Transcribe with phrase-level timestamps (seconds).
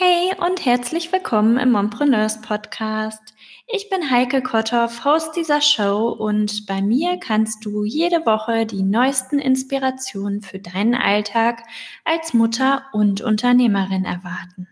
[0.00, 3.34] Hey und herzlich willkommen im Mompreneurs Podcast.
[3.66, 8.84] Ich bin Heike Kotthoff, Host dieser Show und bei mir kannst du jede Woche die
[8.84, 11.64] neuesten Inspirationen für deinen Alltag
[12.04, 14.68] als Mutter und Unternehmerin erwarten.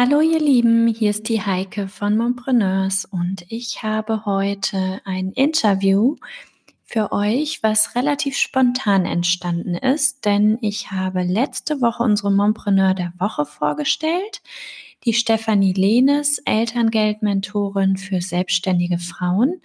[0.00, 6.14] Hallo ihr Lieben, hier ist die Heike von Mompreneurs und ich habe heute ein Interview
[6.84, 13.12] für euch, was relativ spontan entstanden ist, denn ich habe letzte Woche unsere Mompreneur der
[13.18, 14.40] Woche vorgestellt,
[15.02, 19.60] die Stefanie Lehnes, Elterngeldmentorin für selbstständige Frauen.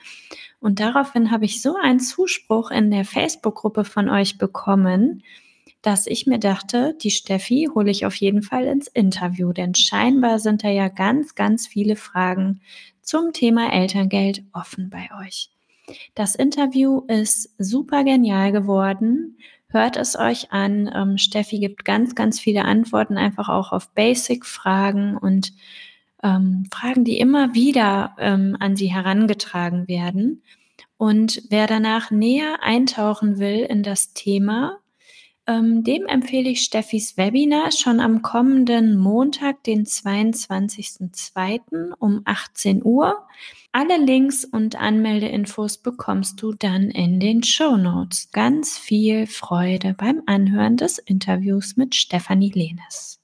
[0.59, 5.21] Und daraufhin habe ich so einen Zuspruch in der Facebook-Gruppe von euch bekommen,
[5.83, 10.39] dass ich mir dachte, die Steffi hole ich auf jeden Fall ins Interview, denn scheinbar
[10.39, 12.61] sind da ja ganz, ganz viele Fragen
[13.01, 15.49] zum Thema Elterngeld offen bei euch.
[16.15, 19.37] Das Interview ist super genial geworden.
[19.67, 20.89] Hört es euch an.
[20.95, 25.51] Ähm, Steffi gibt ganz, ganz viele Antworten einfach auch auf Basic-Fragen und
[26.23, 30.43] ähm, Fragen, die immer wieder ähm, an sie herangetragen werden.
[30.95, 34.79] Und wer danach näher eintauchen will in das Thema,
[35.45, 41.91] ähm, dem empfehle ich Steffis Webinar schon am kommenden Montag, den 22.02.
[41.99, 43.27] um 18 Uhr.
[43.73, 48.29] Alle Links und Anmeldeinfos bekommst du dann in den Show Notes.
[48.31, 53.19] Ganz viel Freude beim Anhören des Interviews mit Stefanie Lehnes.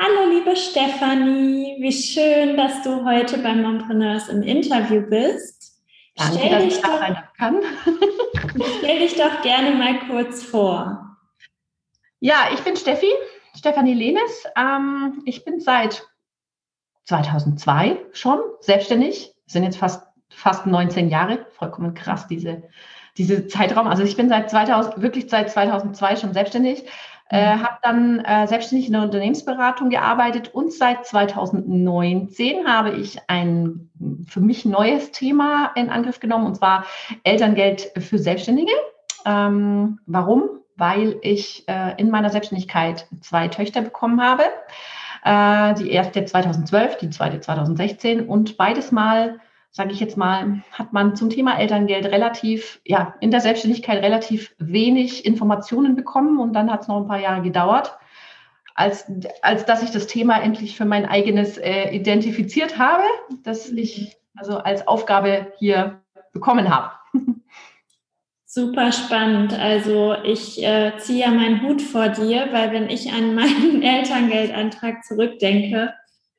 [0.00, 5.57] Hallo liebe Stefanie, wie schön, dass du heute beim Mompreneurs im Interview bist.
[6.18, 7.62] Danke, stell dass ich da rein kann.
[8.78, 11.16] stell dich doch gerne mal kurz vor.
[12.20, 13.10] Ja, ich bin Steffi,
[13.56, 14.44] Stefanie Lehnes.
[14.56, 16.06] Ähm, ich bin seit
[17.04, 19.32] 2002 schon selbstständig.
[19.46, 21.46] Sind jetzt fast, fast 19 Jahre.
[21.56, 22.64] Vollkommen krass, diese,
[23.16, 23.86] diese Zeitraum.
[23.86, 26.84] Also ich bin seit 2000, wirklich seit 2002 schon selbstständig.
[27.30, 27.62] Äh, mhm.
[27.62, 33.90] habe dann äh, selbstständig in der Unternehmensberatung gearbeitet und seit 2019 habe ich ein
[34.26, 36.86] für mich neues Thema in Angriff genommen und zwar
[37.24, 38.72] Elterngeld für Selbstständige.
[39.26, 40.48] Ähm, warum?
[40.76, 44.44] Weil ich äh, in meiner Selbstständigkeit zwei Töchter bekommen habe.
[45.22, 49.38] Äh, die erste 2012, die zweite 2016 und beides Mal
[49.70, 54.54] sage ich jetzt mal, hat man zum Thema Elterngeld relativ, ja, in der Selbstständigkeit relativ
[54.58, 57.96] wenig Informationen bekommen und dann hat es noch ein paar Jahre gedauert,
[58.74, 59.10] als,
[59.42, 63.04] als dass ich das Thema endlich für mein eigenes äh, identifiziert habe,
[63.42, 66.00] dass ich also als Aufgabe hier
[66.32, 66.92] bekommen habe.
[68.50, 69.52] Super spannend.
[69.52, 75.04] Also ich äh, ziehe ja meinen Hut vor dir, weil wenn ich an meinen Elterngeldantrag
[75.04, 75.92] zurückdenke,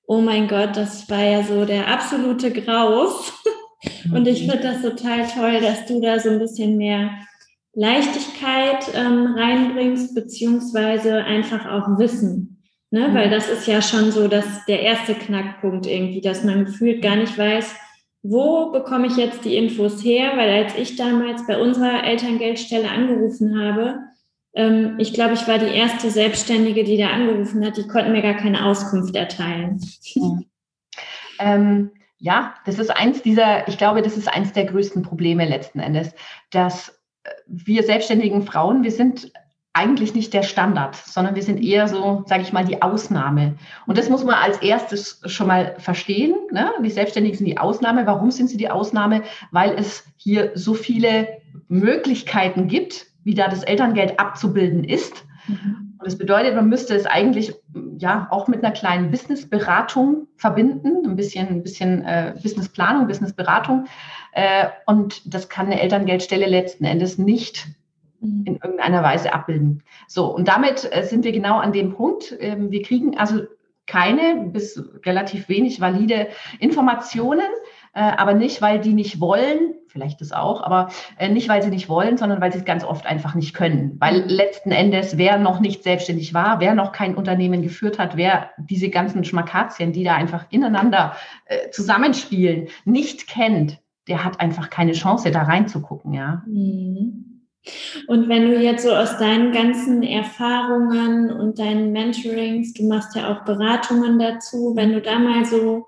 [0.09, 3.31] oh mein Gott, das war ja so der absolute Graus.
[4.13, 7.11] Und ich finde das total toll, dass du da so ein bisschen mehr
[7.75, 12.63] Leichtigkeit ähm, reinbringst, beziehungsweise einfach auch Wissen.
[12.89, 13.09] Ne?
[13.09, 13.13] Mhm.
[13.13, 17.15] Weil das ist ja schon so dass der erste Knackpunkt irgendwie, dass man gefühlt gar
[17.15, 17.75] nicht weiß,
[18.23, 20.31] wo bekomme ich jetzt die Infos her?
[20.35, 23.99] Weil als ich damals bei unserer Elterngeldstelle angerufen habe,
[24.53, 27.77] ähm, ich glaube, ich war die erste Selbstständige, die da angerufen hat.
[27.77, 29.79] Die konnten mir gar keine Auskunft erteilen.
[31.39, 35.79] Ähm, ja, das ist eins dieser, ich glaube, das ist eins der größten Probleme letzten
[35.79, 36.11] Endes,
[36.51, 36.89] dass
[37.23, 39.31] äh, wir selbstständigen Frauen, wir sind
[39.71, 43.55] eigentlich nicht der Standard, sondern wir sind eher so, sage ich mal, die Ausnahme.
[43.85, 46.35] Und das muss man als erstes schon mal verstehen.
[46.51, 46.71] Ne?
[46.83, 48.05] Die Selbstständigen sind die Ausnahme.
[48.05, 49.23] Warum sind sie die Ausnahme?
[49.51, 51.27] Weil es hier so viele
[51.67, 55.25] Möglichkeiten gibt, wie da das Elterngeld abzubilden ist.
[55.47, 55.89] Mhm.
[55.99, 57.53] Und das bedeutet, man müsste es eigentlich
[57.97, 63.85] ja auch mit einer kleinen Businessberatung verbinden, ein bisschen, ein bisschen äh, Businessplanung, Businessberatung.
[64.31, 67.67] Äh, und das kann eine Elterngeldstelle letzten Endes nicht
[68.21, 68.43] mhm.
[68.45, 69.83] in irgendeiner Weise abbilden.
[70.07, 72.33] So, und damit äh, sind wir genau an dem Punkt.
[72.39, 73.41] Ähm, wir kriegen also
[73.85, 76.27] keine bis relativ wenig valide
[76.59, 77.47] Informationen,
[77.93, 81.89] aber nicht, weil die nicht wollen, vielleicht das auch, aber äh, nicht, weil sie nicht
[81.89, 83.97] wollen, sondern weil sie es ganz oft einfach nicht können.
[83.99, 88.51] Weil letzten Endes, wer noch nicht selbstständig war, wer noch kein Unternehmen geführt hat, wer
[88.57, 91.15] diese ganzen Schmakazien, die da einfach ineinander
[91.45, 96.43] äh, zusammenspielen, nicht kennt, der hat einfach keine Chance, da reinzugucken, ja.
[96.47, 97.25] Mhm.
[98.07, 103.31] Und wenn du jetzt so aus deinen ganzen Erfahrungen und deinen Mentorings, du machst ja
[103.31, 105.87] auch Beratungen dazu, wenn du da mal so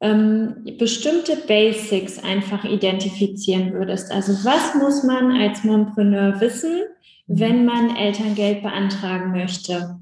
[0.00, 4.12] ähm, bestimmte Basics einfach identifizieren würdest.
[4.12, 6.82] Also was muss man als Mompreneur wissen,
[7.26, 9.98] wenn man Elterngeld beantragen möchte?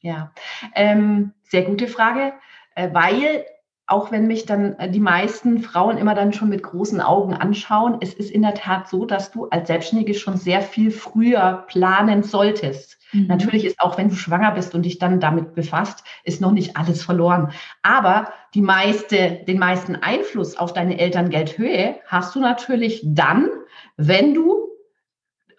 [0.00, 0.32] Ja,
[0.74, 2.32] ähm, sehr gute Frage,
[2.74, 3.44] äh, weil
[3.90, 7.98] auch wenn mich dann äh, die meisten Frauen immer dann schon mit großen Augen anschauen,
[8.00, 12.22] es ist in der Tat so, dass du als Selbstständige schon sehr viel früher planen
[12.22, 12.98] solltest.
[13.12, 13.26] Mhm.
[13.26, 16.76] Natürlich ist auch, wenn du schwanger bist und dich dann damit befasst, ist noch nicht
[16.76, 17.50] alles verloren.
[17.82, 23.48] Aber die meiste, den meisten Einfluss auf deine Elterngeldhöhe hast du natürlich dann,
[23.96, 24.69] wenn du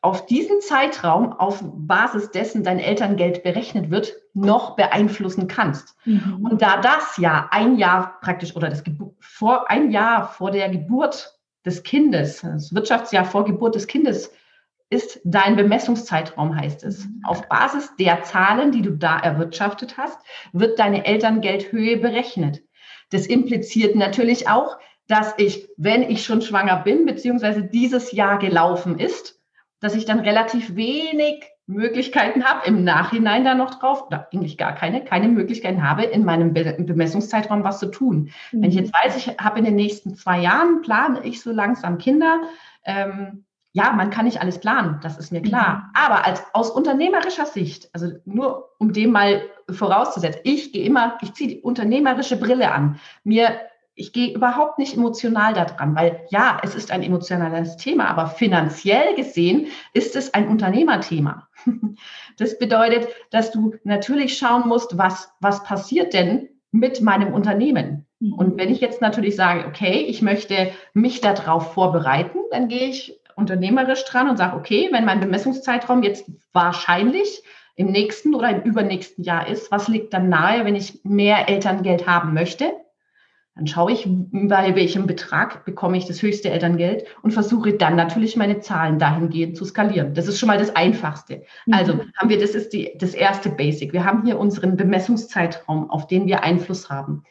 [0.02, 5.96] auf diesen Zeitraum auf Basis dessen dein Elterngeld berechnet wird, noch beeinflussen kannst.
[6.06, 6.48] Mhm.
[6.50, 8.84] Und da das ja ein Jahr praktisch oder das
[9.20, 14.32] vor ein Jahr vor der Geburt des Kindes, das Wirtschaftsjahr vor Geburt des Kindes
[14.90, 17.06] ist dein Bemessungszeitraum, heißt es.
[17.06, 17.22] Mhm.
[17.24, 20.20] Auf Basis der Zahlen, die du da erwirtschaftet hast,
[20.52, 22.62] wird deine Elterngeldhöhe berechnet.
[23.12, 24.78] Das impliziert natürlich auch,
[25.08, 29.41] dass ich, wenn ich schon schwanger bin, beziehungsweise dieses Jahr gelaufen ist,
[29.82, 34.74] dass ich dann relativ wenig Möglichkeiten habe, im Nachhinein da noch drauf, oder eigentlich gar
[34.74, 38.32] keine, keine Möglichkeiten habe, in meinem Be Bemessungszeitraum was zu tun.
[38.52, 38.62] Mhm.
[38.62, 38.84] Wenn ich mhm.
[38.84, 42.42] jetzt weiß, ich habe in den nächsten zwei Jahren, plane ich so langsam Kinder,
[42.86, 45.78] ähm, ja, man kann nicht alles planen, das ist mir klar.
[45.78, 45.84] Mhm.
[45.94, 51.34] Aber als, aus unternehmerischer Sicht, also nur um dem mal vorauszusetzen, ich gehe immer, ich
[51.34, 53.00] ziehe die unternehmerische Brille an.
[53.24, 53.62] Mir
[53.96, 59.16] ich gehe überhaupt nicht emotional daran, weil ja, es ist ein emotionales Thema, aber finanziell
[59.16, 61.48] gesehen ist es ein Unternehmerthema.
[62.38, 68.08] Das bedeutet, dass du natürlich schauen musst, was, was passiert denn mit meinem Unternehmen?
[68.20, 68.34] Mhm.
[68.34, 73.20] Und wenn ich jetzt natürlich sage, okay, ich möchte mich darauf vorbereiten, dann gehe ich
[73.36, 77.44] unternehmerisch dran und sage, okay, wenn mein Bemessungszeitraum jetzt wahrscheinlich
[77.76, 82.08] im nächsten oder im übernächsten Jahr ist, was liegt dann nahe, wenn ich mehr Elterngeld
[82.08, 82.72] haben möchte?
[83.56, 88.38] Dann schaue ich, bei welchem Betrag bekomme ich das höchste Elterngeld und versuche dann natürlich
[88.38, 90.14] meine Zahlen dahingehend zu skalieren.
[90.14, 91.44] Das ist schon mal das Einfachste.
[91.66, 91.74] Mhm.
[91.74, 93.92] Also haben wir, das ist die, das erste Basic.
[93.92, 97.24] Wir haben hier unseren Bemessungszeitraum, auf den wir Einfluss haben.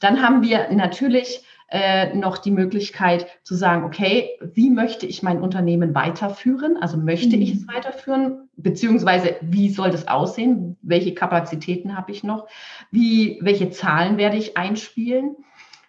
[0.00, 5.40] Dann haben wir natürlich äh, noch die Möglichkeit zu sagen, okay, wie möchte ich mein
[5.40, 6.76] Unternehmen weiterführen?
[6.80, 7.42] Also möchte mhm.
[7.42, 8.48] ich es weiterführen?
[8.56, 10.76] Beziehungsweise wie soll das aussehen?
[10.80, 12.46] Welche Kapazitäten habe ich noch?
[12.90, 15.36] Wie, welche Zahlen werde ich einspielen?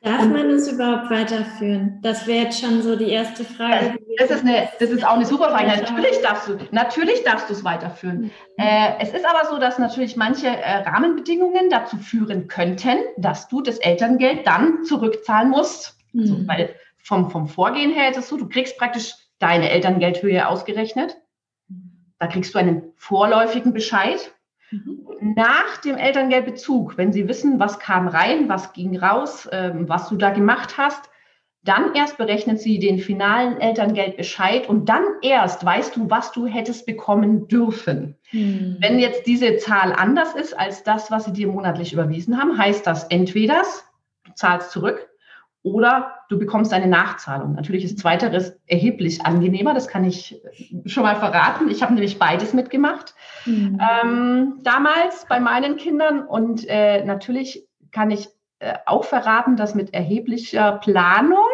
[0.07, 1.99] Darf man es überhaupt weiterführen?
[2.01, 3.99] Das wäre jetzt schon so die erste Frage.
[4.17, 5.67] Das, das ist, eine, das ist auch eine super Frage.
[5.67, 8.21] Natürlich darfst du, natürlich darfst du es weiterführen.
[8.21, 8.31] Mhm.
[8.57, 13.61] Äh, es ist aber so, dass natürlich manche äh, Rahmenbedingungen dazu führen könnten, dass du
[13.61, 15.97] das Elterngeld dann zurückzahlen musst.
[16.13, 16.21] Mhm.
[16.21, 21.17] Also, weil vom, vom Vorgehen her ist es so, du kriegst praktisch deine Elterngeldhöhe ausgerechnet.
[22.19, 24.31] Da kriegst du einen vorläufigen Bescheid
[24.71, 25.07] Mhm.
[25.35, 30.15] Nach dem Elterngeldbezug, wenn Sie wissen, was kam rein, was ging raus, ähm, was du
[30.17, 31.09] da gemacht hast,
[31.67, 36.85] dann erst berechnet sie den finalen Elterngeldbescheid und dann erst weißt du, was du hättest
[36.85, 38.15] bekommen dürfen.
[38.29, 38.77] Hm.
[38.79, 42.87] Wenn jetzt diese Zahl anders ist als das, was sie dir monatlich überwiesen haben, heißt
[42.87, 43.63] das entweder
[44.25, 45.09] du zahlst zurück
[45.73, 47.53] oder du bekommst eine Nachzahlung.
[47.53, 50.41] Natürlich ist zweiteres erheblich angenehmer, das kann ich
[50.85, 51.69] schon mal verraten.
[51.69, 53.15] Ich habe nämlich beides mitgemacht
[53.45, 53.79] mhm.
[53.81, 58.29] ähm, damals bei meinen Kindern und äh, natürlich kann ich
[58.59, 61.45] äh, auch verraten, dass mit erheblicher Planung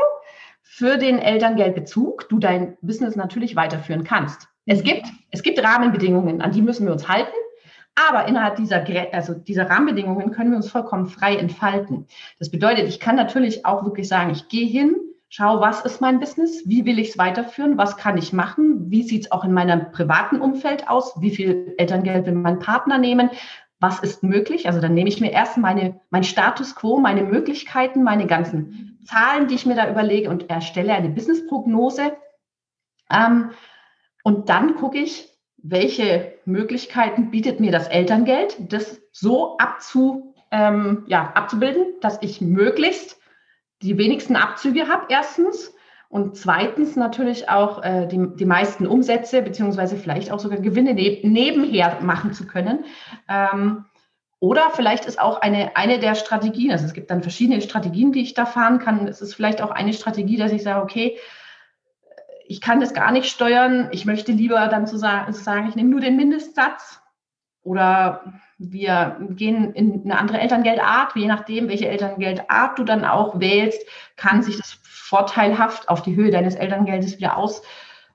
[0.61, 4.47] für den Elterngeldbezug du dein Business natürlich weiterführen kannst.
[4.65, 4.85] Es mhm.
[4.85, 7.31] gibt, es gibt Rahmenbedingungen, an die müssen wir uns halten.
[7.95, 12.07] Aber innerhalb dieser, also dieser Rahmenbedingungen können wir uns vollkommen frei entfalten.
[12.39, 14.95] Das bedeutet, ich kann natürlich auch wirklich sagen, ich gehe hin,
[15.29, 19.03] schaue, was ist mein Business, wie will ich es weiterführen, was kann ich machen, wie
[19.03, 23.29] sieht es auch in meinem privaten Umfeld aus, wie viel Elterngeld will mein Partner nehmen,
[23.79, 24.67] was ist möglich.
[24.67, 29.47] Also dann nehme ich mir erst meine, mein Status quo, meine Möglichkeiten, meine ganzen Zahlen,
[29.47, 32.15] die ich mir da überlege und erstelle eine Businessprognose.
[33.11, 33.51] Ähm,
[34.23, 35.32] und dann gucke ich,
[35.63, 43.17] welche Möglichkeiten bietet mir das Elterngeld, das so abzu, ähm, ja, abzubilden, dass ich möglichst
[43.81, 45.73] die wenigsten Abzüge habe, erstens.
[46.09, 51.23] Und zweitens natürlich auch äh, die, die meisten Umsätze, beziehungsweise vielleicht auch sogar Gewinne neb
[51.23, 52.85] nebenher machen zu können.
[53.27, 53.85] Ähm,
[54.39, 58.21] oder vielleicht ist auch eine, eine der Strategien, also es gibt dann verschiedene Strategien, die
[58.21, 59.07] ich da fahren kann.
[59.07, 61.17] Es ist vielleicht auch eine Strategie, dass ich sage, okay,
[62.53, 63.89] ich kann das gar nicht steuern.
[63.91, 67.01] Ich möchte lieber dann zu sagen, zu sagen ich nehme nur den Mindestsatz
[67.63, 71.15] oder wir gehen in eine andere Elterngeldart.
[71.15, 73.81] Je nachdem, welche Elterngeldart du dann auch wählst,
[74.17, 77.65] kann sich das vorteilhaft auf die Höhe deines Elterngeldes wieder auswirken.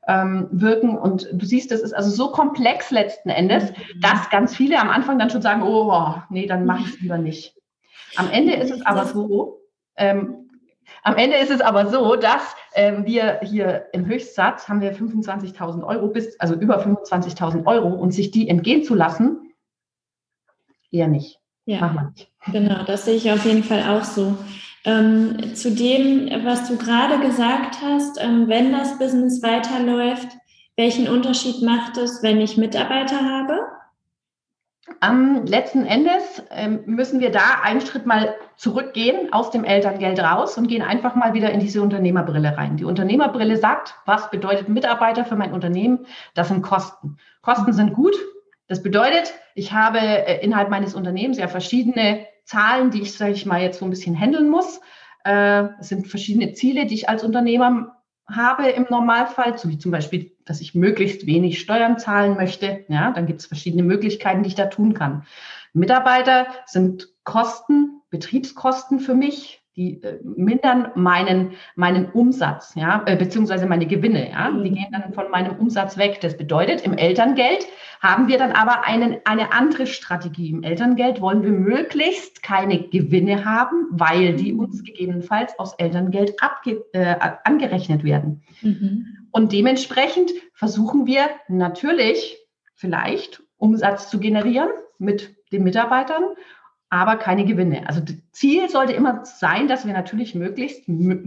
[0.07, 4.00] Ähm, und du siehst, das ist also so komplex letzten Endes, mhm.
[4.00, 7.18] dass ganz viele am Anfang dann schon sagen, oh, nee, dann mache ich es lieber
[7.18, 7.57] nicht.
[8.14, 9.59] Am Ende ist es aber so,
[9.97, 10.47] ähm,
[11.02, 15.84] Am Ende ist es aber so, dass ähm, wir hier im Höchstsatz haben wir 25.000
[15.84, 19.52] Euro bis, also über 25.000 Euro und sich die entgehen zu lassen,
[20.90, 21.40] eher nicht.
[21.66, 22.30] Ja, Mach mal nicht.
[22.50, 24.36] genau, das sehe ich auf jeden Fall auch so.
[24.84, 30.28] Ähm, zu dem, was du gerade gesagt hast, ähm, wenn das Business weiterläuft,
[30.76, 33.60] welchen Unterschied macht es, wenn ich Mitarbeiter habe?
[35.00, 40.59] Am letzten Endes ähm, müssen wir da einen Schritt mal zurückgehen aus dem Elterngeld raus
[40.59, 42.76] und gehen einfach mal wieder in diese Unternehmerbrille rein.
[42.76, 46.07] Die Unternehmerbrille sagt, was bedeutet Mitarbeiter für mein Unternehmen?
[46.35, 47.16] Das sind Kosten.
[47.42, 48.14] Kosten sind gut.
[48.66, 53.47] Das bedeutet, ich habe äh, innerhalb meines Unternehmens ja verschiedene Zahlen, die ich, sage ich
[53.47, 54.80] mal, jetzt so ein bisschen handeln muss.
[55.25, 57.97] Äh, es sind verschiedene Ziele, die ich als Unternehmer
[58.30, 62.84] habe im Normalfall, so wie zum Beispiel, dass ich möglichst wenig Steuern zahlen möchte.
[62.88, 65.24] Ja, dann gibt es verschiedene Möglichkeiten, die ich da tun kann.
[65.72, 73.66] Mitarbeiter sind Kosten, Betriebskosten für mich, die äh, mindern meinen, meinen Umsatz, ja, äh, beziehungsweise
[73.66, 74.74] meine Gewinne, ja, die mhm.
[74.74, 76.20] gehen dann von meinem Umsatz weg.
[76.20, 77.64] Das bedeutet, im Elterngeld
[78.00, 80.50] haben wir dann aber einen, eine andere Strategie.
[80.50, 84.60] Im Elterngeld wollen wir möglichst keine Gewinne haben, weil die mhm.
[84.60, 87.14] uns gegebenenfalls aus Elterngeld abge, äh,
[87.44, 88.42] angerechnet werden.
[88.62, 89.17] Mhm.
[89.30, 92.38] Und dementsprechend versuchen wir natürlich
[92.75, 96.25] vielleicht Umsatz zu generieren mit den Mitarbeitern
[96.90, 97.87] aber keine Gewinne.
[97.87, 98.00] Also
[98.32, 100.85] Ziel sollte immer sein, dass wir natürlich möglichst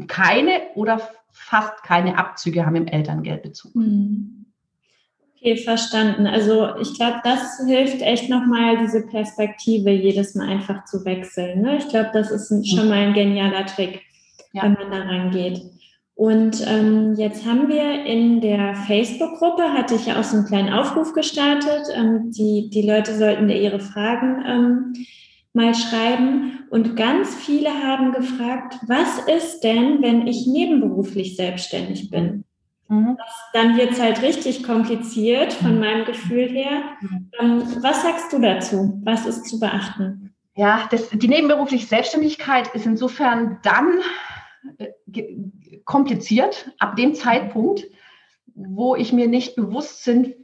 [0.08, 3.74] keine oder fast keine Abzüge haben im Elterngeldbezug.
[3.74, 4.46] Hm.
[5.38, 6.28] Okay, verstanden.
[6.28, 11.62] Also ich glaube, das hilft echt nochmal, diese Perspektive jedes Mal einfach zu wechseln.
[11.62, 11.78] Ne?
[11.78, 14.02] Ich glaube, das ist ein, schon mal ein genialer Trick,
[14.54, 14.64] ja.
[14.64, 15.62] wenn man da rangeht.
[16.22, 20.72] Und ähm, jetzt haben wir in der Facebook-Gruppe, hatte ich ja auch so einen kleinen
[20.72, 21.88] Aufruf gestartet.
[21.96, 24.94] Ähm, die, die Leute sollten da ihre Fragen ähm,
[25.54, 26.60] mal schreiben.
[26.70, 32.44] Und ganz viele haben gefragt, was ist denn, wenn ich nebenberuflich selbstständig bin?
[32.88, 33.18] Mhm.
[33.54, 35.80] Dann wird es halt richtig kompliziert von mhm.
[35.80, 36.84] meinem Gefühl her.
[37.02, 37.32] Mhm.
[37.40, 39.02] Ähm, was sagst du dazu?
[39.04, 40.36] Was ist zu beachten?
[40.56, 44.02] Ja, das, die nebenberufliche Selbstständigkeit ist insofern dann
[45.86, 47.86] kompliziert, ab dem Zeitpunkt,
[48.54, 50.36] wo ich mir nicht bewusst sind,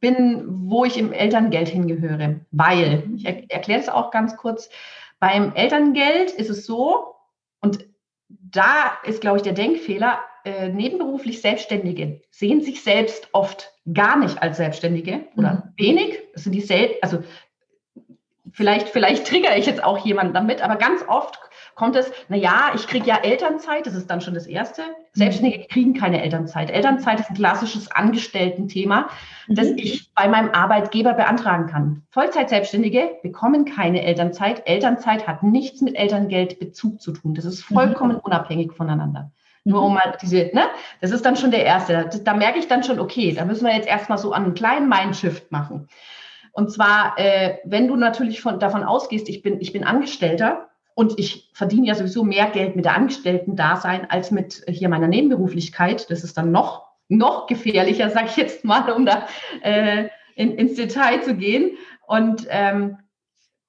[0.00, 2.40] bin, wo ich im Elterngeld hingehöre.
[2.50, 4.68] Weil, ich er, erkläre es auch ganz kurz,
[5.18, 7.14] beim Elterngeld ist es so,
[7.60, 7.86] und
[8.28, 14.42] da ist, glaube ich, der Denkfehler, äh, nebenberuflich Selbstständige sehen sich selbst oft gar nicht
[14.42, 15.82] als Selbstständige oder mhm.
[15.82, 16.18] wenig.
[16.34, 17.22] Das sind die sel also
[18.54, 21.38] vielleicht, vielleicht triggere ich jetzt auch jemanden damit, aber ganz oft
[21.74, 24.82] kommt es, na ja, ich kriege ja Elternzeit, das ist dann schon das Erste.
[25.12, 25.68] Selbstständige mhm.
[25.68, 26.70] kriegen keine Elternzeit.
[26.70, 29.08] Elternzeit ist ein klassisches Angestellten-Thema,
[29.48, 29.54] mhm.
[29.54, 32.02] das ich bei meinem Arbeitgeber beantragen kann.
[32.10, 34.62] Vollzeit-Selbstständige bekommen keine Elternzeit.
[34.66, 37.34] Elternzeit hat nichts mit Elterngeldbezug zu tun.
[37.34, 37.74] Das ist mhm.
[37.74, 39.32] vollkommen unabhängig voneinander.
[39.66, 40.66] Nur um mal diese, ne,
[41.00, 42.10] das ist dann schon der erste.
[42.22, 45.50] Da, merke ich dann schon, okay, da müssen wir jetzt erstmal so einen kleinen Mindshift
[45.50, 45.88] machen.
[46.54, 51.18] Und zwar, äh, wenn du natürlich von, davon ausgehst, ich bin, ich bin Angestellter, und
[51.18, 56.08] ich verdiene ja sowieso mehr Geld mit der Angestellten-Dasein als mit hier meiner Nebenberuflichkeit.
[56.10, 59.26] Das ist dann noch, noch gefährlicher, sage ich jetzt mal, um da
[59.62, 61.76] äh, in, ins Detail zu gehen.
[62.06, 62.98] Und ähm,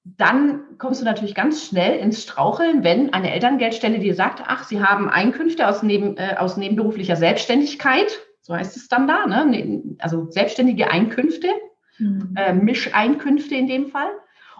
[0.04, 4.80] dann kommst du natürlich ganz schnell ins Straucheln, wenn eine Elterngeldstelle dir sagt, ach, sie
[4.80, 9.46] haben Einkünfte aus, neben, äh, aus nebenberuflicher Selbstständigkeit, so heißt es dann da, ne?
[9.46, 11.48] Ne, also selbstständige Einkünfte,
[11.98, 12.34] mhm.
[12.36, 14.10] äh, Mischeinkünfte in dem Fall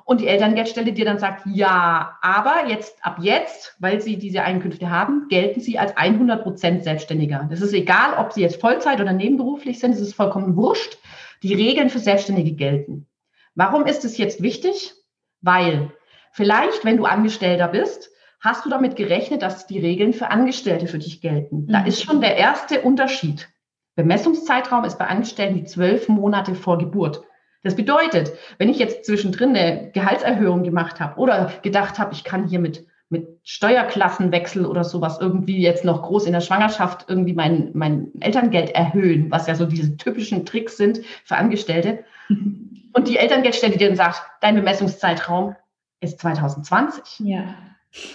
[0.07, 4.89] und die Elterngeldstelle dir dann sagt, ja, aber jetzt ab jetzt, weil sie diese Einkünfte
[4.89, 7.49] haben, gelten sie als 100 Prozent Selbstständiger.
[7.51, 10.97] Das ist egal, ob sie jetzt Vollzeit oder nebenberuflich sind, es ist vollkommen wurscht.
[11.43, 13.09] Die Regeln für Selbstständige gelten.
[13.57, 14.95] Warum ist es jetzt wichtig?
[15.41, 15.91] Weil
[16.31, 20.99] vielleicht, wenn du Angestellter bist, hast du damit gerechnet, dass die Regeln für Angestellte für
[20.99, 21.67] dich gelten.
[21.67, 21.87] Da mhm.
[21.87, 23.49] ist schon der erste Unterschied.
[23.97, 27.23] Bemessungszeitraum ist bei Angestellten die zwölf Monate vor Geburt.
[27.63, 32.47] Das bedeutet, wenn ich jetzt zwischendrin eine Gehaltserhöhung gemacht habe oder gedacht habe, ich kann
[32.47, 37.71] hier mit, mit Steuerklassenwechsel oder sowas irgendwie jetzt noch groß in der Schwangerschaft irgendwie mein,
[37.73, 42.05] mein Elterngeld erhöhen, was ja so diese typischen Tricks sind für Angestellte.
[42.29, 45.57] Und die Elterngeldstelle dir dann sagt, dein Bemessungszeitraum
[46.01, 47.27] ist 2020.
[47.27, 47.55] Ja.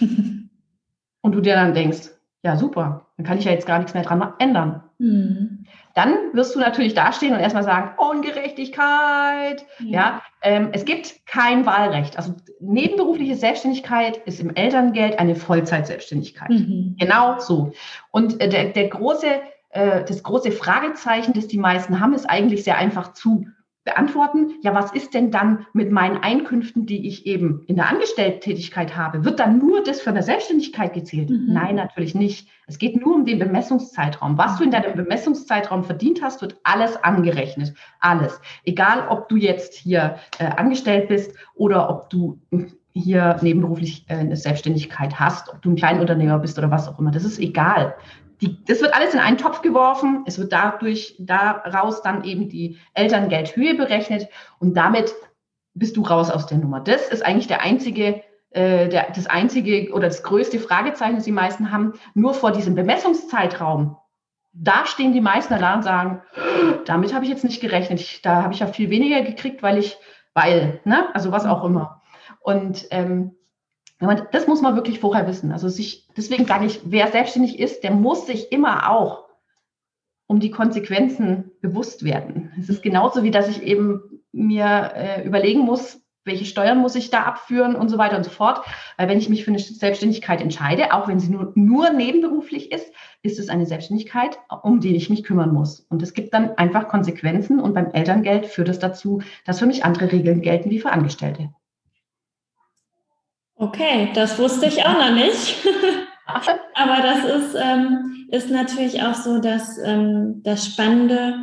[1.20, 2.08] Und du dir dann denkst,
[2.42, 4.82] ja super, dann kann ich ja jetzt gar nichts mehr dran ändern.
[5.02, 9.64] Mhm dann wirst du natürlich dastehen und erstmal sagen, Ungerechtigkeit.
[9.80, 12.16] Ja, ja ähm, es gibt kein Wahlrecht.
[12.16, 16.50] Also nebenberufliche Selbstständigkeit ist im Elterngeld eine Vollzeitselbstständigkeit.
[16.50, 16.96] Mhm.
[16.98, 17.72] Genau so.
[18.10, 19.26] Und äh, der, der große,
[19.70, 23.46] äh, das große Fragezeichen, das die meisten haben, ist eigentlich sehr einfach zu
[23.84, 28.96] beantworten, ja, was ist denn dann mit meinen Einkünften, die ich eben in der Angestellten-Tätigkeit
[28.96, 29.24] habe?
[29.24, 31.30] Wird dann nur das für eine Selbstständigkeit gezählt?
[31.30, 31.46] Mhm.
[31.48, 32.48] Nein, natürlich nicht.
[32.66, 34.38] Es geht nur um den Bemessungszeitraum.
[34.38, 37.74] Was du in deinem Bemessungszeitraum verdient hast, wird alles angerechnet.
[37.98, 38.40] Alles.
[38.64, 42.38] Egal, ob du jetzt hier äh, angestellt bist oder ob du
[42.94, 47.10] hier nebenberuflich äh, eine Selbstständigkeit hast, ob du ein Kleinunternehmer bist oder was auch immer.
[47.10, 47.94] Das ist egal
[48.42, 50.24] die, das wird alles in einen Topf geworfen.
[50.26, 55.14] Es wird dadurch, daraus dann eben die Elterngeldhöhe berechnet und damit
[55.74, 56.80] bist du raus aus der Nummer.
[56.80, 61.32] Das ist eigentlich der einzige, äh, der, das einzige oder das größte Fragezeichen, das die
[61.32, 61.94] meisten haben.
[62.14, 63.96] Nur vor diesem Bemessungszeitraum,
[64.52, 66.20] da stehen die meisten da und sagen,
[66.84, 68.00] damit habe ich jetzt nicht gerechnet.
[68.00, 69.96] Ich, da habe ich ja viel weniger gekriegt, weil ich,
[70.34, 72.02] weil, ne, also was auch immer.
[72.40, 73.36] Und ähm,
[74.08, 75.52] man, das muss man wirklich vorher wissen.
[75.52, 79.28] Also sich, deswegen sage ich, wer selbstständig ist, der muss sich immer auch
[80.26, 82.52] um die Konsequenzen bewusst werden.
[82.58, 87.10] Es ist genauso wie, dass ich eben mir äh, überlegen muss, welche Steuern muss ich
[87.10, 88.64] da abführen und so weiter und so fort.
[88.96, 92.92] Weil wenn ich mich für eine Selbstständigkeit entscheide, auch wenn sie nur, nur nebenberuflich ist,
[93.22, 95.80] ist es eine Selbstständigkeit, um die ich mich kümmern muss.
[95.80, 99.84] Und es gibt dann einfach Konsequenzen und beim Elterngeld führt es dazu, dass für mich
[99.84, 101.50] andere Regeln gelten wie für Angestellte.
[103.62, 105.54] Okay, das wusste ich auch noch nicht.
[106.74, 111.34] Aber das ist, ähm, ist natürlich auch so, dass ähm, das Spannende,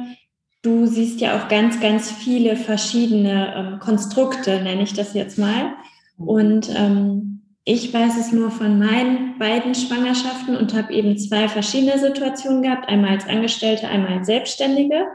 [0.62, 5.76] du siehst ja auch ganz, ganz viele verschiedene ähm, Konstrukte, nenne ich das jetzt mal.
[6.18, 12.00] Und ähm, ich weiß es nur von meinen beiden Schwangerschaften und habe eben zwei verschiedene
[12.00, 15.06] Situationen gehabt, einmal als Angestellte, einmal als Selbstständige.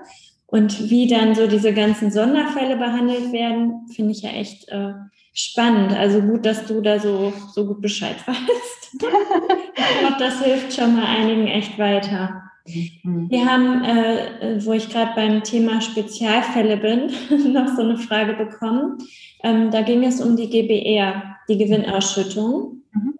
[0.46, 4.94] Und wie dann so diese ganzen Sonderfälle behandelt werden, finde ich ja echt äh,
[5.34, 5.92] spannend.
[5.92, 8.92] Also gut, dass du da so, so gut Bescheid weißt.
[8.92, 12.42] ich glaube, das hilft schon mal einigen echt weiter.
[12.66, 13.30] Mhm.
[13.30, 17.12] Wir haben, äh, wo ich gerade beim Thema Spezialfälle bin,
[17.52, 18.98] noch so eine Frage bekommen.
[19.42, 22.82] Ähm, da ging es um die GBR, die Gewinnausschüttung.
[22.92, 23.14] Mhm.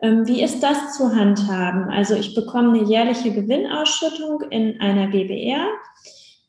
[0.00, 1.88] Ähm, wie ist das zu handhaben?
[1.88, 5.68] Also ich bekomme eine jährliche Gewinnausschüttung in einer GBR.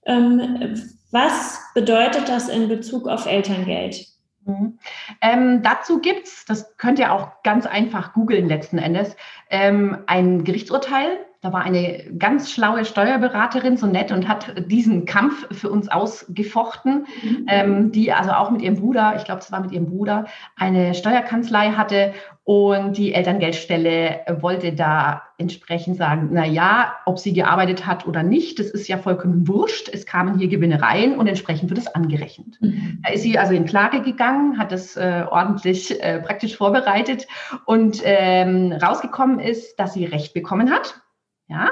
[0.06, 0.76] Ähm,
[1.12, 4.06] was bedeutet das in Bezug auf Elterngeld?
[4.48, 4.80] Mhm.
[5.22, 9.16] Ähm, dazu gibt es, das könnt ihr auch ganz einfach googeln letzten Endes,
[9.50, 11.20] ähm, ein Gerichtsurteil.
[11.42, 17.06] Da war eine ganz schlaue Steuerberaterin so nett und hat diesen Kampf für uns ausgefochten,
[17.22, 17.46] mhm.
[17.48, 20.96] ähm, die also auch mit ihrem Bruder, ich glaube, es war mit ihrem Bruder, eine
[20.96, 22.14] Steuerkanzlei hatte
[22.48, 28.58] und die Elterngeldstelle wollte da entsprechend sagen, na ja, ob sie gearbeitet hat oder nicht,
[28.58, 29.90] das ist ja vollkommen wurscht.
[29.92, 32.56] Es kamen hier Gewinne rein und entsprechend wird es angerechnet.
[32.62, 33.02] Mhm.
[33.04, 37.28] Da ist sie also in Klage gegangen, hat das äh, ordentlich äh, praktisch vorbereitet
[37.66, 41.02] und ähm, rausgekommen ist, dass sie Recht bekommen hat.
[41.50, 41.72] Ja,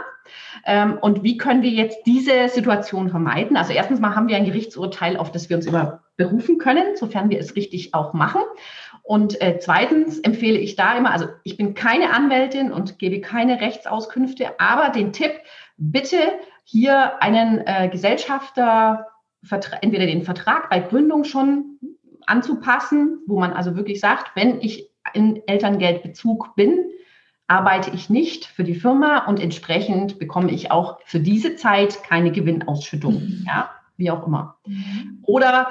[0.65, 3.57] ähm, und wie können wir jetzt diese Situation vermeiden?
[3.57, 7.29] Also erstens mal haben wir ein Gerichtsurteil, auf das wir uns immer berufen können, sofern
[7.29, 8.41] wir es richtig auch machen.
[9.05, 13.61] Und äh, zweitens empfehle ich da immer, also ich bin keine Anwältin und gebe keine
[13.61, 15.31] Rechtsauskünfte, aber den Tipp,
[15.77, 16.17] bitte
[16.63, 19.05] hier einen äh, Gesellschafter,
[19.81, 21.77] entweder den Vertrag bei Gründung schon
[22.25, 26.79] anzupassen, wo man also wirklich sagt, wenn ich in Elterngeldbezug bin,
[27.45, 32.31] arbeite ich nicht für die Firma und entsprechend bekomme ich auch für diese Zeit keine
[32.31, 33.43] Gewinnausschüttung, mhm.
[33.45, 34.57] ja, wie auch immer.
[34.65, 35.19] Mhm.
[35.21, 35.67] Oder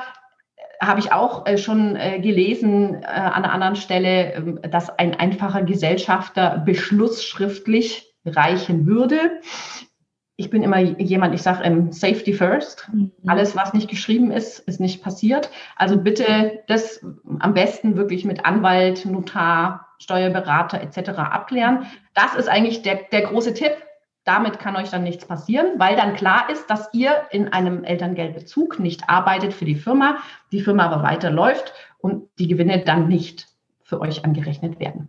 [0.87, 5.15] habe ich auch äh, schon äh, gelesen äh, an einer anderen Stelle, ähm, dass ein
[5.15, 9.41] einfacher Gesellschafterbeschluss schriftlich reichen würde.
[10.37, 12.89] Ich bin immer jemand, ich sage ähm, Safety First.
[12.93, 13.13] Mhm.
[13.27, 15.51] Alles, was nicht geschrieben ist, ist nicht passiert.
[15.77, 17.05] Also bitte das
[17.39, 21.11] am besten wirklich mit Anwalt, Notar, Steuerberater etc.
[21.19, 21.87] abklären.
[22.15, 23.73] Das ist eigentlich der, der große Tipp
[24.25, 28.79] damit kann euch dann nichts passieren, weil dann klar ist, dass ihr in einem Elterngeldbezug
[28.79, 30.19] nicht arbeitet für die Firma,
[30.51, 33.49] die Firma aber weiterläuft und die Gewinne dann nicht
[33.83, 35.09] für euch angerechnet werden.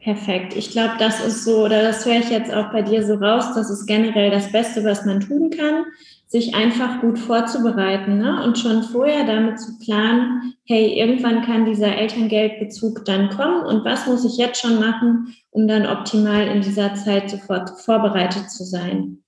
[0.00, 0.54] Perfekt.
[0.54, 3.54] Ich glaube, das ist so, oder das höre ich jetzt auch bei dir so raus,
[3.54, 5.84] das ist generell das Beste, was man tun kann,
[6.28, 8.42] sich einfach gut vorzubereiten ne?
[8.42, 14.06] und schon vorher damit zu planen, hey, irgendwann kann dieser Elterngeldbezug dann kommen und was
[14.06, 19.22] muss ich jetzt schon machen, um dann optimal in dieser Zeit sofort vorbereitet zu sein.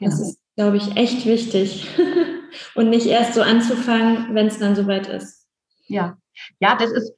[0.00, 1.86] Das ist, glaube ich, echt wichtig
[2.74, 5.46] und nicht erst so anzufangen, wenn es dann soweit ist.
[5.86, 6.16] Ja,
[6.60, 7.14] ja, das ist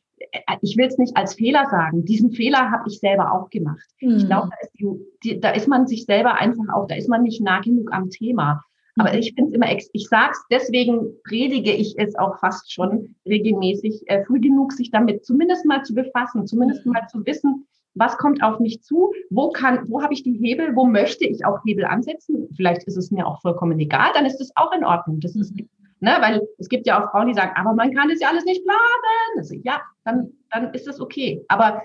[0.62, 2.05] ich will es nicht als Fehler sagen.
[2.05, 3.85] Diesen Fehler habe ich selber auch gemacht.
[4.00, 4.16] Mhm.
[4.16, 7.61] Ich glaube, da, da, ist man sich selber einfach auch, da ist man nicht nah
[7.61, 8.64] genug am Thema.
[8.96, 13.16] Aber ich finde es immer, ich sage es, deswegen predige ich es auch fast schon
[13.26, 16.92] regelmäßig, äh, früh genug, sich damit zumindest mal zu befassen, zumindest mhm.
[16.92, 20.74] mal zu wissen, was kommt auf mich zu, wo kann, wo habe ich die Hebel,
[20.76, 22.48] wo möchte ich auch Hebel ansetzen.
[22.57, 25.20] Vielleicht ist es mir auch vollkommen egal, dann ist es auch in Ordnung.
[25.20, 25.68] Das ist, mhm.
[26.04, 26.16] Ne?
[26.20, 28.62] Weil es gibt ja auch Frauen, die sagen, aber man kann das ja alles nicht
[28.62, 29.38] planen.
[29.38, 31.42] Also, ja, dann, dann ist das okay.
[31.48, 31.83] Aber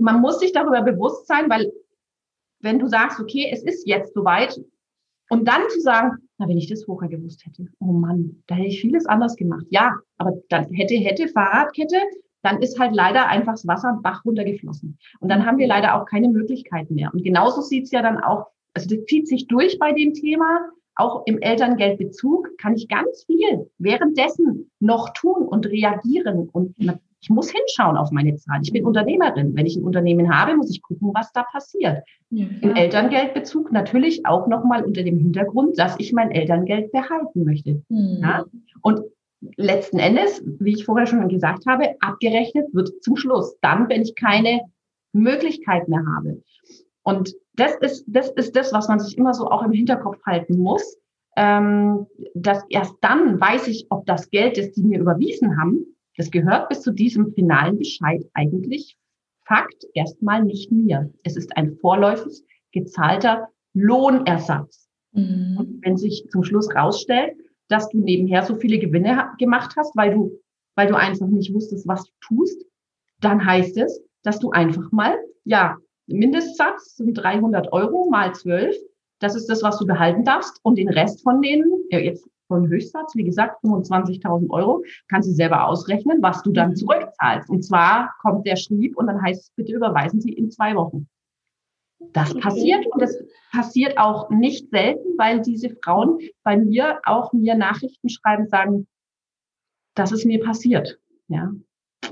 [0.00, 1.72] man muss sich darüber bewusst sein, weil
[2.60, 4.60] wenn du sagst, okay, es ist jetzt soweit,
[5.30, 8.68] und dann zu sagen, na, wenn ich das vorher gewusst hätte, oh Mann, da hätte
[8.68, 9.66] ich vieles anders gemacht.
[9.70, 11.96] Ja, aber dann hätte, hätte, Fahrradkette,
[12.42, 14.98] dann ist halt leider einfach das Wasser am Bach runtergeflossen.
[15.20, 17.10] Und dann haben wir leider auch keine Möglichkeiten mehr.
[17.12, 21.22] Und genauso sieht's ja dann auch, also das zieht sich durch bei dem Thema, auch
[21.26, 26.48] im Elterngeldbezug kann ich ganz viel währenddessen noch tun und reagieren.
[26.50, 26.76] Und
[27.24, 28.60] ich muss hinschauen auf meine Zahlen.
[28.64, 29.56] Ich bin Unternehmerin.
[29.56, 32.04] Wenn ich ein Unternehmen habe, muss ich gucken, was da passiert.
[32.28, 37.82] Ja, Im Elterngeldbezug natürlich auch nochmal unter dem Hintergrund, dass ich mein Elterngeld behalten möchte.
[37.88, 38.18] Mhm.
[38.20, 38.44] Ja?
[38.82, 39.00] Und
[39.56, 43.56] letzten Endes, wie ich vorher schon gesagt habe, abgerechnet wird zum Schluss.
[43.62, 44.60] Dann, wenn ich keine
[45.14, 46.42] Möglichkeit mehr habe.
[47.04, 50.58] Und das ist, das ist das, was man sich immer so auch im Hinterkopf halten
[50.58, 50.98] muss.
[51.36, 56.30] Ähm, dass erst dann weiß ich, ob das Geld, das die mir überwiesen haben, das
[56.30, 58.96] gehört bis zu diesem finalen Bescheid eigentlich
[59.46, 61.12] Fakt erstmal nicht mir.
[61.22, 64.88] Es ist ein vorläufig gezahlter Lohnersatz.
[65.12, 65.56] Mhm.
[65.58, 67.36] Und wenn sich zum Schluss rausstellt,
[67.68, 70.40] dass du nebenher so viele Gewinne gemacht hast, weil du,
[70.76, 72.64] weil du einfach nicht wusstest, was du tust,
[73.20, 78.76] dann heißt es, dass du einfach mal, ja, Mindestsatz sind 300 Euro mal 12.
[79.20, 80.58] Das ist das, was du behalten darfst.
[80.62, 85.32] Und den Rest von denen, ja, jetzt von Höchstsatz, wie gesagt, 25.000 Euro, kannst du
[85.32, 86.76] selber ausrechnen, was du dann mhm.
[86.76, 87.50] zurückzahlst.
[87.50, 91.08] Und zwar kommt der Schrieb und dann heißt es, bitte überweisen Sie in zwei Wochen.
[92.12, 93.16] Das passiert und das
[93.50, 98.86] passiert auch nicht selten, weil diese Frauen bei mir auch mir Nachrichten schreiben, sagen,
[99.94, 100.98] dass es mir passiert.
[101.28, 101.52] Ja.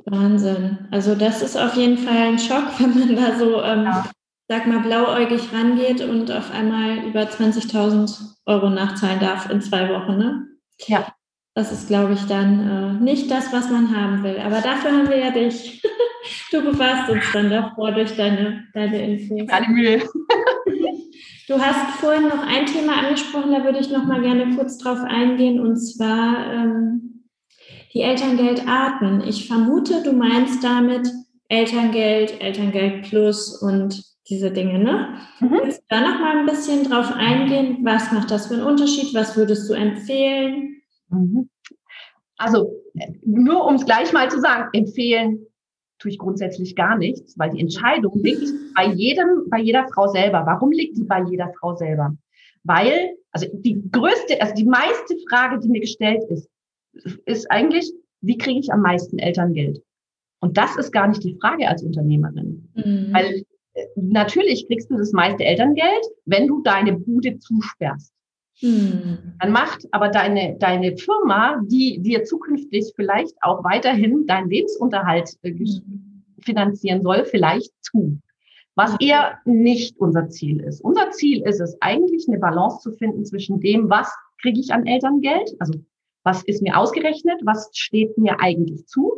[0.06, 0.88] Wahnsinn.
[0.90, 4.10] Also das ist auf jeden Fall ein Schock, wenn man da so, ähm, ja.
[4.52, 10.18] Sag mal, blauäugig rangeht und auf einmal über 20.000 Euro nachzahlen darf in zwei Wochen.
[10.18, 10.46] Ne?
[10.86, 11.06] Ja.
[11.54, 14.38] Das ist, glaube ich, dann äh, nicht das, was man haben will.
[14.38, 15.82] Aber dafür haben wir ja dich.
[16.52, 19.48] du bewahrst uns dann davor durch deine, deine Infos.
[19.48, 20.02] Keine Mühe.
[21.48, 25.00] Du hast vorhin noch ein Thema angesprochen, da würde ich noch mal gerne kurz drauf
[25.02, 27.24] eingehen, und zwar ähm,
[27.92, 29.22] die Elterngeldarten.
[29.26, 31.10] Ich vermute, du meinst damit
[31.48, 35.18] Elterngeld, Elterngeld Plus und diese Dinge, ne?
[35.40, 35.50] Mhm.
[35.50, 37.78] Willst du da noch mal ein bisschen drauf eingehen?
[37.82, 39.14] Was macht das für einen Unterschied?
[39.14, 40.82] Was würdest du empfehlen?
[41.08, 41.48] Mhm.
[42.36, 42.72] Also,
[43.24, 45.46] nur um es gleich mal zu sagen, empfehlen
[45.98, 50.42] tue ich grundsätzlich gar nichts, weil die Entscheidung liegt bei jedem, bei jeder Frau selber.
[50.44, 52.16] Warum liegt die bei jeder Frau selber?
[52.64, 56.48] Weil, also die größte, also die meiste Frage, die mir gestellt ist,
[57.26, 59.82] ist eigentlich, wie kriege ich am meisten Elterngeld?
[60.40, 62.68] Und das ist gar nicht die Frage als Unternehmerin.
[62.74, 63.08] Mhm.
[63.12, 63.44] Weil äh,
[63.96, 68.12] natürlich kriegst du das meiste Elterngeld, wenn du deine Bude zusperrst.
[68.60, 69.34] Mhm.
[69.40, 75.52] Dann macht aber deine, deine Firma, die dir zukünftig vielleicht auch weiterhin deinen Lebensunterhalt äh,
[75.52, 76.24] mhm.
[76.40, 78.18] finanzieren soll, vielleicht zu.
[78.74, 80.80] Was eher nicht unser Ziel ist.
[80.82, 84.86] Unser Ziel ist es eigentlich, eine Balance zu finden zwischen dem, was kriege ich an
[84.86, 85.74] Elterngeld, also
[86.24, 87.40] was ist mir ausgerechnet?
[87.44, 89.12] Was steht mir eigentlich zu?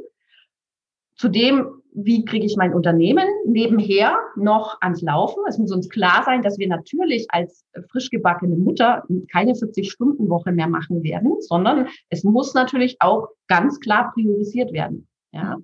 [1.16, 5.44] Zudem, wie kriege ich mein Unternehmen nebenher noch ans Laufen?
[5.48, 10.68] Es muss uns klar sein, dass wir natürlich als frisch gebackene Mutter keine 40-Stunden-Woche mehr
[10.68, 15.06] machen werden, sondern es muss natürlich auch ganz klar priorisiert werden.
[15.32, 15.58] Ja,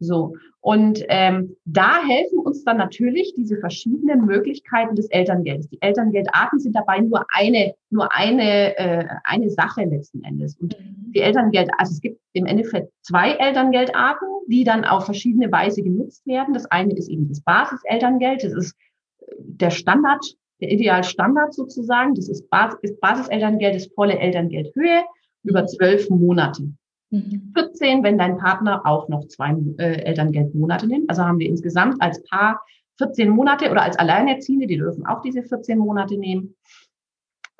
[0.00, 0.34] so.
[0.60, 5.68] Und ähm, da helfen uns dann natürlich diese verschiedenen Möglichkeiten des Elterngeldes.
[5.68, 10.56] Die Elterngeldarten sind dabei nur eine, nur eine, äh, eine Sache letzten Endes.
[10.56, 11.12] Und mhm.
[11.12, 16.26] die Elterngeld, also es gibt im Endeffekt zwei Elterngeldarten, die dann auf verschiedene Weise genutzt
[16.26, 16.54] werden.
[16.54, 18.44] Das eine ist eben das Basiselterngeld.
[18.44, 18.74] Das ist
[19.20, 20.24] äh, der Standard,
[20.60, 22.14] der Idealstandard sozusagen.
[22.14, 25.04] Das ist Basis, Basiselterngeld, das volle Elterngeldhöhe
[25.44, 25.68] über mhm.
[25.68, 26.72] zwölf Monate.
[27.10, 28.02] 14, mhm.
[28.02, 31.08] wenn dein Partner auch noch zwei äh, Elterngeldmonate nimmt.
[31.08, 32.60] Also haben wir insgesamt als Paar
[32.98, 36.54] 14 Monate oder als Alleinerziehende, die dürfen auch diese 14 Monate nehmen.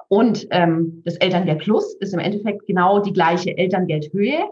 [0.08, 4.48] Und ähm, das Elterngeld Plus ist im Endeffekt genau die gleiche Elterngeldhöhe,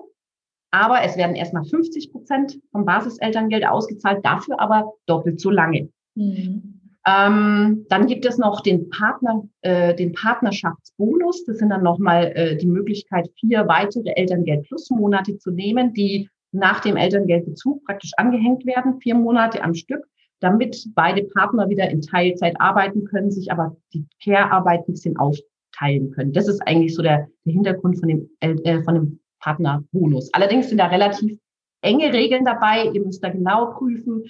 [0.71, 5.89] aber es werden erstmal 50 Prozent vom Basiselterngeld ausgezahlt, dafür aber doppelt so lange.
[6.15, 6.76] Mhm.
[7.09, 11.45] Ähm, dann gibt es noch den Partner, äh, den Partnerschaftsbonus.
[11.45, 16.29] Das sind dann nochmal äh, die Möglichkeit, vier weitere Elterngeld Plus Monate zu nehmen, die
[16.51, 20.05] nach dem Elterngeldbezug praktisch angehängt werden, vier Monate am Stück,
[20.41, 26.11] damit beide Partner wieder in Teilzeit arbeiten können, sich aber die Care-Arbeit ein bisschen aufteilen
[26.11, 26.33] können.
[26.33, 30.33] Das ist eigentlich so der, der Hintergrund von dem, äh, von dem Partnerbonus.
[30.35, 31.39] Allerdings sind da relativ
[31.83, 32.91] enge Regeln dabei.
[32.93, 34.25] Ihr müsst da genau prüfen,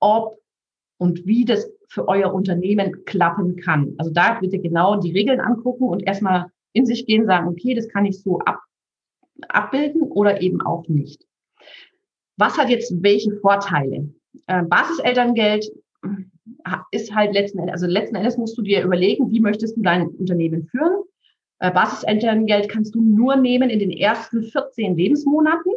[0.00, 0.41] ob
[1.02, 3.94] und wie das für euer Unternehmen klappen kann.
[3.98, 7.88] Also da bitte genau die Regeln angucken und erstmal in sich gehen, sagen, okay, das
[7.88, 8.60] kann ich so ab,
[9.48, 11.26] abbilden oder eben auch nicht.
[12.36, 14.10] Was hat jetzt welche Vorteile?
[14.46, 15.72] Äh, Basiselterngeld
[16.04, 19.82] äh, ist halt letzten Endes, also letzten Endes musst du dir überlegen, wie möchtest du
[19.82, 21.02] dein Unternehmen führen.
[21.58, 25.72] Äh, Basiselterngeld kannst du nur nehmen in den ersten 14 Lebensmonaten.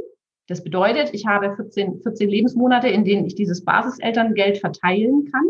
[0.47, 5.45] Das bedeutet, ich habe 14, 14 Lebensmonate, in denen ich dieses Basiselterngeld verteilen kann.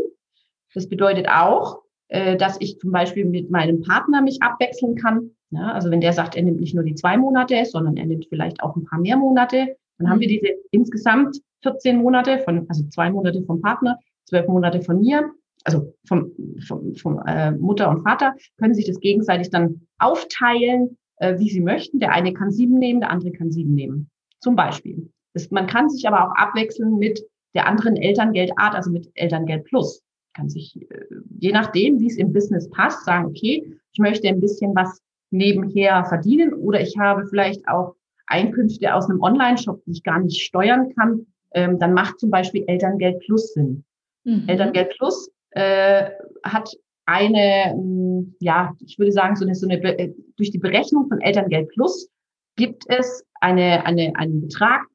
[0.73, 5.31] Das bedeutet auch, äh, dass ich zum Beispiel mit meinem Partner mich abwechseln kann.
[5.51, 8.27] Ja, also wenn der sagt, er nimmt nicht nur die zwei Monate, sondern er nimmt
[8.27, 12.83] vielleicht auch ein paar mehr Monate, dann haben wir diese insgesamt 14 Monate von, also
[12.89, 15.31] zwei Monate vom Partner, zwölf Monate von mir,
[15.63, 16.31] also vom,
[16.67, 21.61] vom, vom äh, Mutter und Vater, können sich das gegenseitig dann aufteilen, äh, wie sie
[21.61, 21.99] möchten.
[21.99, 24.09] Der eine kann sieben nehmen, der andere kann sieben nehmen.
[24.45, 25.09] Zum Beispiel.
[25.33, 27.19] Das, man kann sich aber auch abwechseln mit
[27.55, 30.03] der anderen Elterngeldart, also mit Elterngeld Plus.
[30.35, 31.05] Kann sich, äh,
[31.39, 36.05] je nachdem, wie es im Business passt, sagen, okay, ich möchte ein bisschen was nebenher
[36.05, 37.95] verdienen oder ich habe vielleicht auch
[38.27, 42.65] Einkünfte aus einem Online-Shop, die ich gar nicht steuern kann, ähm, dann macht zum Beispiel
[42.67, 43.83] Elterngeld Plus Sinn.
[44.25, 44.43] Mhm.
[44.45, 46.11] Elterngeld Plus äh,
[46.43, 46.69] hat
[47.07, 51.19] eine, mm, ja, ich würde sagen, so eine, so eine, äh, durch die Berechnung von
[51.19, 52.11] Elterngeld Plus
[52.55, 54.85] gibt es eine, eine, einen Betrag,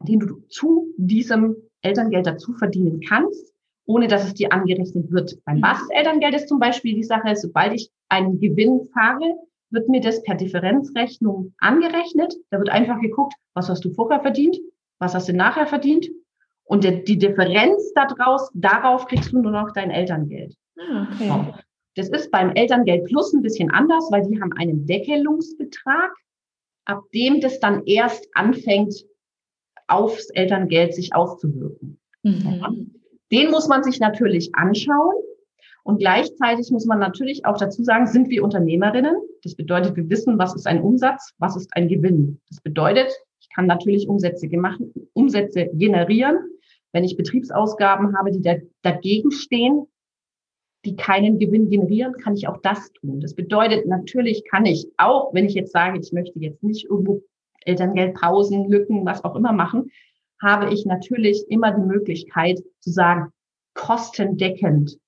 [0.00, 3.52] den du zu diesem Elterngeld dazu verdienen kannst,
[3.86, 5.38] ohne dass es dir angerechnet wird.
[5.44, 5.62] Beim mhm.
[5.62, 9.34] Basiselterngeld ist zum Beispiel die Sache, sobald ich einen Gewinn fahre,
[9.70, 12.34] wird mir das per Differenzrechnung angerechnet.
[12.50, 14.56] Da wird einfach geguckt, was hast du vorher verdient,
[14.98, 16.08] was hast du nachher verdient.
[16.64, 20.54] Und der, die Differenz daraus, darauf kriegst du nur noch dein Elterngeld.
[20.78, 21.52] Ah, okay.
[21.96, 26.12] Das ist beim Elterngeld Plus ein bisschen anders, weil die haben einen Deckelungsbetrag,
[26.84, 28.94] ab dem das dann erst anfängt,
[29.86, 32.00] aufs Elterngeld sich auszuwirken.
[32.22, 32.94] Mhm.
[33.30, 35.14] Den muss man sich natürlich anschauen.
[35.82, 39.16] Und gleichzeitig muss man natürlich auch dazu sagen, sind wir Unternehmerinnen?
[39.42, 42.40] Das bedeutet, wir wissen, was ist ein Umsatz, was ist ein Gewinn.
[42.48, 44.80] Das bedeutet, ich kann natürlich Umsätze, gemacht,
[45.12, 46.38] Umsätze generieren.
[46.92, 49.86] Wenn ich Betriebsausgaben habe, die da, dagegen stehen,
[50.84, 53.20] die keinen Gewinn generieren, kann ich auch das tun.
[53.20, 57.22] Das bedeutet, natürlich kann ich auch, wenn ich jetzt sage, ich möchte jetzt nicht irgendwo
[57.64, 59.90] Elterngeldpausen, Lücken, was auch immer machen,
[60.42, 63.30] habe ich natürlich immer die Möglichkeit zu sagen,
[63.74, 64.98] kostendeckend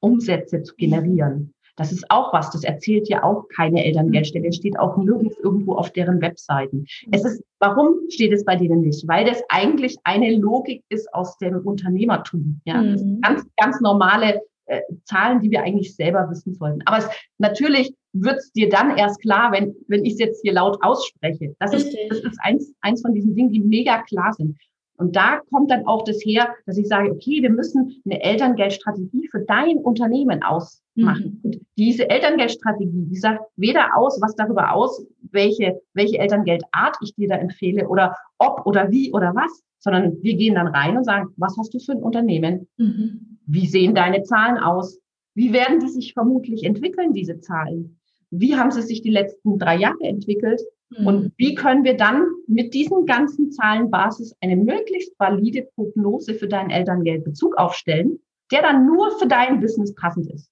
[0.00, 1.54] Umsätze zu generieren.
[1.76, 5.90] Das ist auch was, das erzählt ja auch keine Elterngeldstelle, steht auch nirgends irgendwo auf
[5.92, 6.86] deren Webseiten.
[7.12, 9.06] Es ist, warum steht es bei denen nicht?
[9.06, 12.60] Weil das eigentlich eine Logik ist aus dem Unternehmertum.
[12.64, 13.20] Ja, mhm.
[13.20, 16.80] ganz, ganz normale äh, Zahlen, die wir eigentlich selber wissen sollten.
[16.84, 20.52] Aber es, natürlich wird es dir dann erst klar, wenn, wenn ich es jetzt hier
[20.52, 21.54] laut ausspreche.
[21.58, 24.56] Das ist, das ist eins, eins von diesen Dingen, die mega klar sind.
[24.98, 29.28] Und da kommt dann auch das her, dass ich sage, okay, wir müssen eine Elterngeldstrategie
[29.30, 30.84] für dein Unternehmen ausmachen.
[30.96, 31.40] Mhm.
[31.42, 37.28] Und diese Elterngeldstrategie, die sagt weder aus, was darüber aus, welche, welche Elterngeldart ich dir
[37.28, 41.28] da empfehle oder ob oder wie oder was, sondern wir gehen dann rein und sagen,
[41.36, 42.66] was hast du für ein Unternehmen?
[42.78, 43.35] Mhm.
[43.46, 44.98] Wie sehen deine Zahlen aus?
[45.34, 48.00] Wie werden die sich vermutlich entwickeln, diese Zahlen?
[48.30, 50.60] Wie haben sie sich die letzten drei Jahre entwickelt?
[51.04, 51.32] Und mhm.
[51.36, 57.56] wie können wir dann mit diesen ganzen Zahlenbasis eine möglichst valide Prognose für deinen Elterngeldbezug
[57.56, 58.20] aufstellen,
[58.52, 60.50] der dann nur für dein Business passend ist?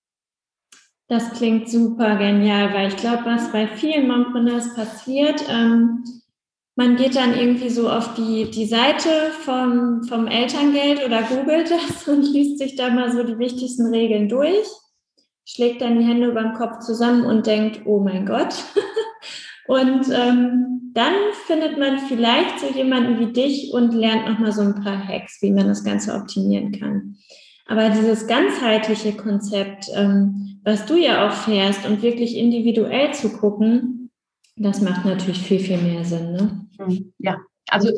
[1.07, 6.03] Das klingt super genial, weil ich glaube, was bei vielen Mompreneurs passiert, ähm,
[6.77, 9.09] man geht dann irgendwie so auf die, die Seite
[9.45, 14.29] vom, vom Elterngeld oder googelt das und liest sich da mal so die wichtigsten Regeln
[14.29, 14.67] durch,
[15.45, 18.55] schlägt dann die Hände über den Kopf zusammen und denkt, oh mein Gott,
[19.67, 21.15] Und ähm, dann
[21.47, 25.51] findet man vielleicht so jemanden wie dich und lernt nochmal so ein paar Hacks, wie
[25.51, 27.17] man das Ganze optimieren kann.
[27.67, 34.04] Aber dieses ganzheitliche Konzept, ähm, was du ja auch fährst und wirklich individuell zu gucken,
[34.57, 36.33] das macht natürlich viel, viel mehr Sinn.
[36.33, 36.67] Ne?
[36.79, 37.13] Mhm.
[37.19, 37.39] Ja,
[37.69, 37.91] also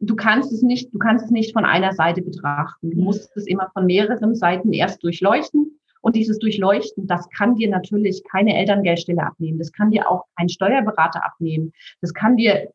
[0.00, 2.90] du kannst es nicht, du kannst es nicht von einer Seite betrachten.
[2.90, 7.70] Du musst es immer von mehreren Seiten erst durchleuchten und dieses Durchleuchten, das kann dir
[7.70, 9.58] natürlich keine Elterngeldstelle abnehmen.
[9.58, 11.72] Das kann dir auch kein Steuerberater abnehmen.
[12.02, 12.70] Das kann dir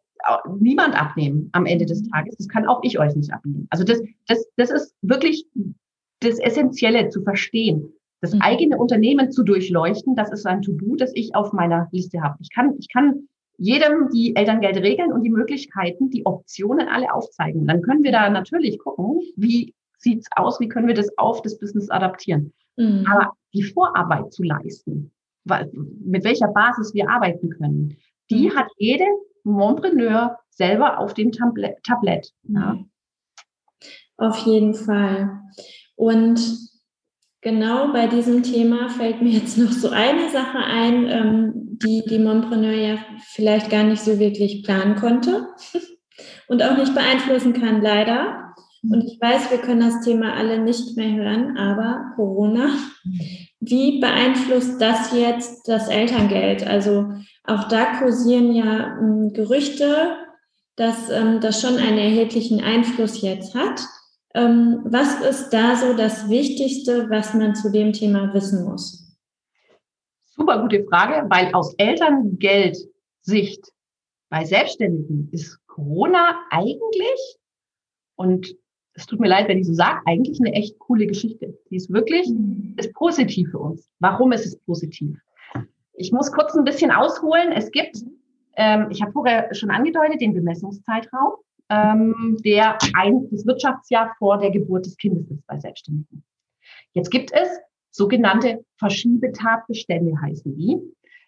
[0.60, 2.10] niemand abnehmen am Ende des mhm.
[2.10, 2.36] Tages.
[2.38, 3.68] Das kann auch ich euch nicht abnehmen.
[3.70, 5.46] Also das, das, das ist wirklich
[6.22, 7.94] das Essentielle zu verstehen.
[8.22, 8.42] Das mhm.
[8.42, 12.38] eigene Unternehmen zu durchleuchten, das ist ein To-Do, das ich auf meiner Liste habe.
[12.42, 13.28] Ich kann, ich kann
[13.58, 17.68] jedem die Elterngeldregeln und die Möglichkeiten, die Optionen alle aufzeigen.
[17.68, 21.60] Dann können wir da natürlich gucken, wie sieht's aus, wie können wir das auf das
[21.60, 22.54] Business adaptieren.
[22.78, 23.06] Mhm.
[23.10, 25.12] Aber die Vorarbeit zu leisten,
[26.06, 27.98] mit welcher Basis wir arbeiten können,
[28.30, 28.56] die mhm.
[28.56, 29.06] hat jede
[29.44, 32.32] Montpreneur selber auf dem Tablett.
[32.44, 32.74] Ja.
[32.74, 32.90] Mhm.
[34.18, 35.42] Auf jeden Fall.
[35.96, 36.69] Und
[37.42, 42.20] genau bei diesem Thema fällt mir jetzt noch so eine Sache ein, ähm, die die
[42.20, 42.98] Mompreneur ja
[43.28, 45.48] vielleicht gar nicht so wirklich planen konnte
[46.48, 48.54] und auch nicht beeinflussen kann, leider.
[48.84, 52.70] Und ich weiß, wir können das Thema alle nicht mehr hören, aber Corona,
[53.60, 56.66] wie beeinflusst das jetzt das Elterngeld?
[56.66, 57.12] Also
[57.44, 60.16] auch da kursieren ja ähm, Gerüchte,
[60.78, 63.82] dass ähm, das schon einen erheblichen Einfluss jetzt hat.
[64.36, 69.18] Ähm, was ist da so das Wichtigste, was man zu dem Thema wissen muss?
[70.24, 73.72] Super gute Frage, weil aus Elterngeldsicht
[74.30, 77.38] bei Selbstständigen ist Corona eigentlich,
[78.16, 78.56] und
[78.94, 81.58] es tut mir leid, wenn ich so sage, eigentlich eine echt coole Geschichte.
[81.70, 82.76] Die ist wirklich, mhm.
[82.78, 83.90] ist positiv für uns.
[84.00, 85.18] Warum ist es positiv?
[85.94, 87.52] Ich muss kurz ein bisschen ausholen.
[87.54, 88.04] Es gibt,
[88.56, 91.34] ähm, ich habe vorher schon angedeutet, den Bemessungszeitraum,
[91.70, 96.24] ähm, der ein, das Wirtschaftsjahr vor der Geburt des Kindes ist bei Selbstständigen.
[96.94, 97.48] Jetzt gibt es
[97.92, 100.78] sogenannte Verschiebetatbestände heißen die.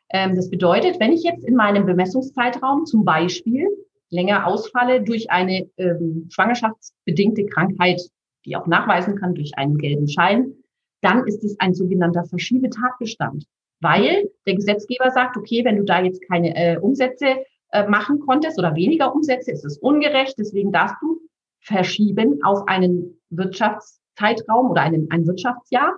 [0.09, 3.67] Ähm, das bedeutet, wenn ich jetzt in meinem Bemessungszeitraum zum Beispiel
[4.09, 8.01] länger ausfalle durch eine ähm, schwangerschaftsbedingte Krankheit,
[8.45, 10.53] die auch nachweisen kann durch einen gelben Schein,
[11.01, 13.45] dann ist es ein sogenannter Verschiebetatbestand,
[13.79, 17.37] weil der Gesetzgeber sagt, okay, wenn du da jetzt keine äh, Umsätze
[17.71, 21.19] äh, machen konntest oder weniger Umsätze, ist es ungerecht, deswegen darfst du
[21.61, 25.93] verschieben auf einen Wirtschaftszeitraum oder einen, ein Wirtschaftsjahr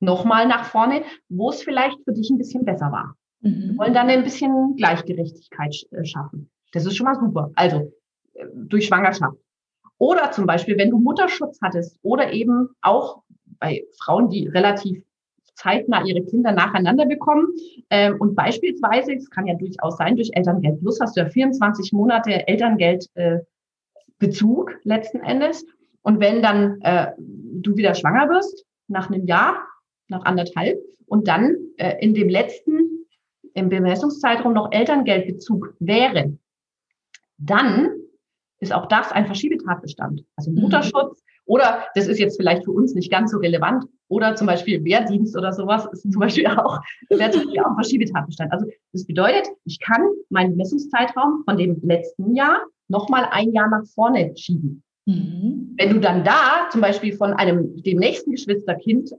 [0.00, 3.16] nochmal nach vorne, wo es vielleicht für dich ein bisschen besser war.
[3.40, 3.70] Mhm.
[3.70, 6.50] Wir wollen dann ein bisschen Gleichgerechtigkeit äh, schaffen.
[6.72, 7.50] Das ist schon mal super.
[7.54, 7.92] Also
[8.34, 9.36] äh, durch Schwangerschaft.
[9.98, 13.22] Oder zum Beispiel, wenn du Mutterschutz hattest oder eben auch
[13.58, 15.02] bei Frauen, die relativ
[15.58, 17.48] zeitnah ihre Kinder nacheinander bekommen.
[17.90, 21.92] Ähm, und beispielsweise, es kann ja durchaus sein, durch Elterngeld Plus hast du ja 24
[21.92, 25.64] Monate Elterngeldbezug äh, letzten Endes.
[26.02, 29.66] Und wenn dann äh, du wieder schwanger wirst, nach einem Jahr,
[30.08, 33.06] nach anderthalb und dann äh, in dem letzten,
[33.54, 36.38] im Bemessungszeitraum noch Elterngeldbezug wäre,
[37.36, 37.90] dann
[38.60, 40.24] ist auch das ein Verschiebetatbestand.
[40.36, 40.62] Also mhm.
[40.62, 44.82] Mutterschutz oder das ist jetzt vielleicht für uns nicht ganz so relevant oder zum Beispiel
[44.84, 48.52] Wehrdienst oder sowas ist zum Beispiel auch, wäre zum Beispiel auch Verschiebetatbestand.
[48.52, 53.84] Also das bedeutet, ich kann meinen Messungszeitraum von dem letzten Jahr nochmal ein Jahr nach
[53.86, 54.82] vorne schieben.
[55.06, 55.74] Mhm.
[55.76, 59.10] Wenn du dann da zum Beispiel von einem, dem nächsten Geschwisterkind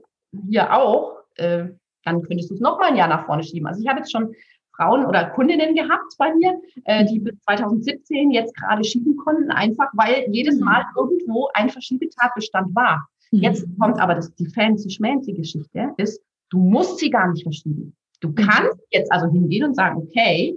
[0.48, 1.66] hier auch, äh,
[2.04, 3.66] dann könntest du es noch mal ein Jahr nach vorne schieben.
[3.66, 4.34] Also ich habe jetzt schon
[4.76, 9.88] Frauen oder Kundinnen gehabt bei mir, äh, die bis 2017 jetzt gerade schieben konnten, einfach
[9.92, 10.64] weil jedes mhm.
[10.64, 13.08] Mal irgendwo ein Verschiebetatbestand war.
[13.30, 13.40] Mhm.
[13.40, 17.96] Jetzt kommt aber das, die fancy schmancy Geschichte, ist, du musst sie gar nicht verschieben.
[18.20, 18.34] Du mhm.
[18.34, 20.56] kannst jetzt also hingehen und sagen, okay,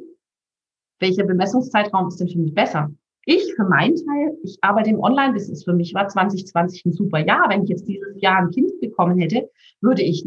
[0.99, 2.89] welcher Bemessungszeitraum ist denn für mich besser?
[3.25, 5.63] Ich für meinen Teil, ich arbeite im Online-Business.
[5.63, 7.49] Für mich war 2020 ein super Jahr.
[7.49, 10.25] Wenn ich jetzt dieses Jahr ein Kind bekommen hätte, würde ich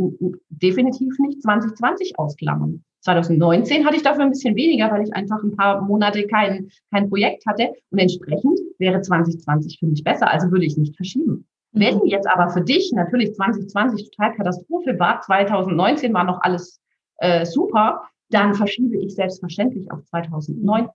[0.49, 2.83] definitiv nicht 2020 ausklammern.
[3.03, 7.09] 2019 hatte ich dafür ein bisschen weniger, weil ich einfach ein paar Monate kein, kein
[7.09, 7.73] Projekt hatte.
[7.91, 10.31] Und entsprechend wäre 2020 für mich besser.
[10.31, 11.46] Also würde ich nicht verschieben.
[11.77, 16.81] Wenn jetzt aber für dich natürlich 2020 total Katastrophe war, 2019 war noch alles
[17.19, 20.91] äh, super, dann verschiebe ich selbstverständlich auf 2019.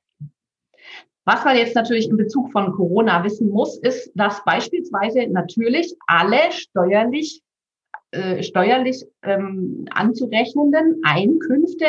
[1.24, 6.52] Was man jetzt natürlich in Bezug von Corona wissen muss, ist, dass beispielsweise natürlich alle
[6.52, 7.44] steuerlich,
[8.10, 11.86] äh, steuerlich ähm, anzurechnenden Einkünfte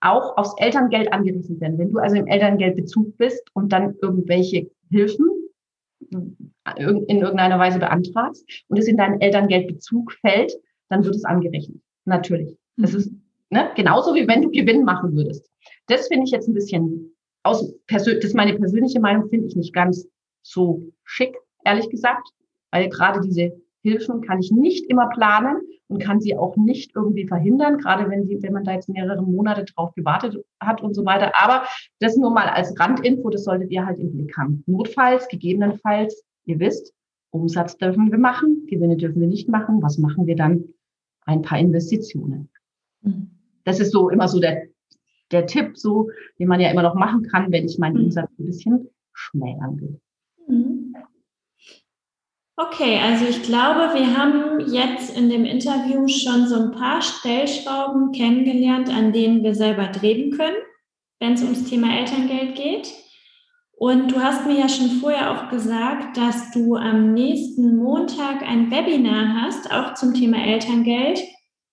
[0.00, 1.76] auch aufs Elterngeld angerechnet werden.
[1.76, 5.37] Wenn du also im Elterngeldbezug bist und dann irgendwelche Hilfen
[6.10, 10.52] in irgendeiner Weise beantragst und es in deinen Elterngeldbezug fällt,
[10.88, 11.80] dann wird es angerechnet.
[12.04, 12.56] Natürlich.
[12.76, 12.98] Das mhm.
[12.98, 13.12] ist
[13.50, 15.48] ne, genauso wie wenn du Gewinn machen würdest.
[15.86, 19.74] Das finde ich jetzt ein bisschen aus, das ist meine persönliche Meinung, finde ich nicht
[19.74, 20.08] ganz
[20.42, 22.28] so schick, ehrlich gesagt,
[22.70, 27.26] weil gerade diese Hilfen kann ich nicht immer planen und kann sie auch nicht irgendwie
[27.26, 31.04] verhindern, gerade wenn die, wenn man da jetzt mehrere Monate drauf gewartet hat und so
[31.04, 31.32] weiter.
[31.34, 31.64] Aber
[32.00, 34.62] das nur mal als Randinfo, das solltet ihr halt im Blick haben.
[34.66, 36.92] Notfalls, gegebenenfalls, ihr wisst,
[37.30, 39.82] Umsatz dürfen wir machen, Gewinne dürfen wir nicht machen.
[39.82, 40.64] Was machen wir dann?
[41.24, 42.48] Ein paar Investitionen.
[43.02, 43.30] Mhm.
[43.64, 44.68] Das ist so immer so der
[45.30, 48.04] der Tipp, so, den man ja immer noch machen kann, wenn ich meinen mhm.
[48.04, 50.00] Umsatz ein bisschen schmälern will.
[52.60, 58.10] Okay, also ich glaube, wir haben jetzt in dem Interview schon so ein paar Stellschrauben
[58.10, 60.56] kennengelernt, an denen wir selber drehen können,
[61.20, 62.92] wenn es ums Thema Elterngeld geht.
[63.76, 68.72] Und du hast mir ja schon vorher auch gesagt, dass du am nächsten Montag ein
[68.72, 71.20] Webinar hast, auch zum Thema Elterngeld.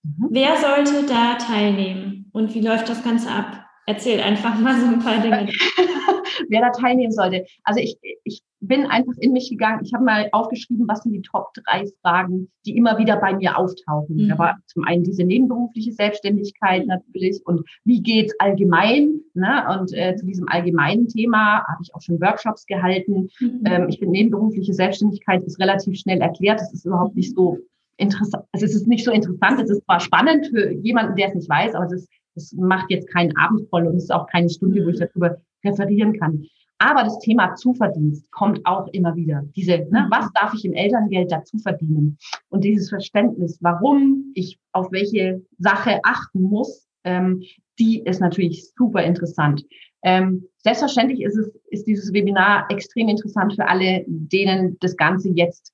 [0.04, 0.28] Mhm.
[0.30, 2.30] Wer sollte da teilnehmen?
[2.32, 3.64] Und wie läuft das Ganze ab?
[3.86, 5.48] Erzähl einfach mal so ein paar Dinge.
[6.48, 7.44] Wer da teilnehmen sollte.
[7.64, 9.82] Also ich, ich bin einfach in mich gegangen.
[9.84, 13.58] Ich habe mal aufgeschrieben, was sind die Top drei Fragen, die immer wieder bei mir
[13.58, 14.16] auftauchen.
[14.16, 14.28] Mhm.
[14.28, 19.20] Da war zum einen diese nebenberufliche Selbstständigkeit natürlich und wie geht's allgemein?
[19.34, 19.64] Ne?
[19.78, 23.28] Und äh, zu diesem allgemeinen Thema habe ich auch schon Workshops gehalten.
[23.40, 23.62] Mhm.
[23.64, 26.60] Ähm, ich finde, nebenberufliche Selbstständigkeit ist relativ schnell erklärt.
[26.60, 27.58] Das ist überhaupt nicht so
[27.98, 28.44] interessant.
[28.52, 29.60] Also es ist nicht so interessant.
[29.60, 32.90] Es ist zwar spannend für jemanden, der es nicht weiß, aber es ist es macht
[32.90, 35.06] jetzt keinen Abend voll und es ist auch keine Stunde, wo ich mhm.
[35.06, 35.36] darüber
[35.66, 36.46] referieren kann.
[36.78, 39.44] Aber das Thema Zuverdienst kommt auch immer wieder.
[39.56, 40.10] Diese, ne, mhm.
[40.10, 42.18] was darf ich im Elterngeld dazu verdienen?
[42.50, 47.42] Und dieses Verständnis, warum ich auf welche Sache achten muss, ähm,
[47.78, 49.64] die ist natürlich super interessant.
[50.02, 55.72] Ähm, selbstverständlich ist es, ist dieses Webinar extrem interessant für alle, denen das Ganze jetzt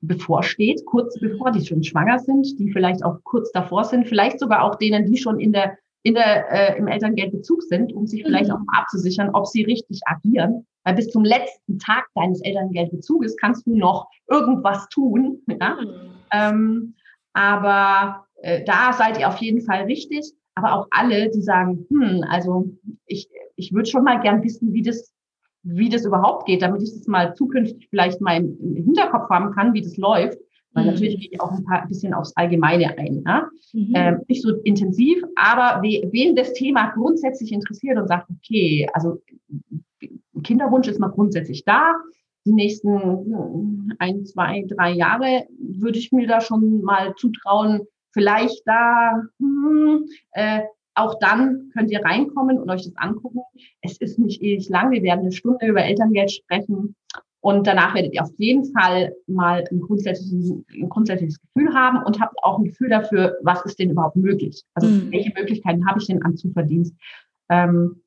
[0.00, 1.28] bevorsteht, kurz mhm.
[1.28, 5.06] bevor die schon schwanger sind, die vielleicht auch kurz davor sind, vielleicht sogar auch denen,
[5.06, 8.56] die schon in der in der, äh, im Elterngeldbezug sind, um sich vielleicht mhm.
[8.56, 10.66] auch mal abzusichern, ob sie richtig agieren.
[10.84, 15.42] Weil bis zum letzten Tag deines Elterngeldbezuges kannst du noch irgendwas tun.
[15.46, 15.76] Ja?
[15.80, 16.10] Mhm.
[16.32, 16.94] Ähm,
[17.34, 20.32] aber äh, da seid ihr auf jeden Fall richtig.
[20.54, 22.66] Aber auch alle, die sagen, hm, also
[23.06, 25.12] ich, ich würde schon mal gern wissen, wie das,
[25.62, 29.52] wie das überhaupt geht, damit ich das mal zukünftig vielleicht mal im, im Hinterkopf haben
[29.52, 30.38] kann, wie das läuft.
[30.72, 30.90] Weil mhm.
[30.90, 33.22] natürlich gehe ich auch ein, paar, ein bisschen aufs Allgemeine ein.
[33.24, 33.48] Ne?
[33.72, 33.92] Mhm.
[33.94, 39.20] Ähm, nicht so intensiv, aber we, wen das Thema grundsätzlich interessiert und sagt, okay, also
[40.42, 41.94] Kinderwunsch ist mal grundsätzlich da.
[42.46, 49.22] Die nächsten ein, zwei, drei Jahre würde ich mir da schon mal zutrauen, vielleicht da,
[49.38, 50.62] hm, äh,
[50.94, 53.40] auch dann könnt ihr reinkommen und euch das angucken.
[53.80, 54.90] Es ist nicht ewig lang.
[54.90, 56.96] Wir werden eine Stunde über Elterngeld sprechen.
[57.42, 62.20] Und danach werdet ihr auf jeden Fall mal ein grundsätzliches, ein grundsätzliches Gefühl haben und
[62.20, 64.62] habt auch ein Gefühl dafür, was ist denn überhaupt möglich?
[64.74, 65.10] Also mhm.
[65.10, 66.94] welche Möglichkeiten habe ich denn an Zuverdienst?
[67.48, 68.02] Ähm,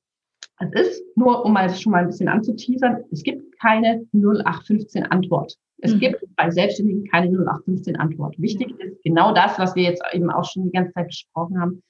[0.60, 5.04] es ist, nur um mal das schon mal ein bisschen anzuteasern, es gibt keine 0815
[5.06, 5.58] Antwort.
[5.80, 6.00] Es mhm.
[6.00, 8.36] gibt bei Selbstständigen keine 0815 Antwort.
[8.38, 11.84] Wichtig ist genau das, was wir jetzt eben auch schon die ganze Zeit besprochen haben.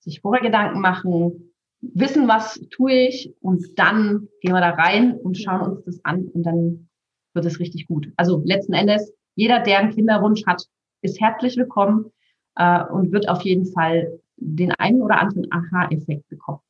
[0.00, 1.52] Sich vorher Gedanken machen,
[1.94, 6.26] wissen, was tue ich und dann gehen wir da rein und schauen uns das an
[6.28, 6.88] und dann
[7.34, 8.12] wird es richtig gut.
[8.16, 10.62] Also letzten Endes, jeder, der einen Kinderwunsch hat,
[11.02, 12.12] ist herzlich willkommen
[12.56, 16.60] äh, und wird auf jeden Fall den einen oder anderen Aha-Effekt bekommen.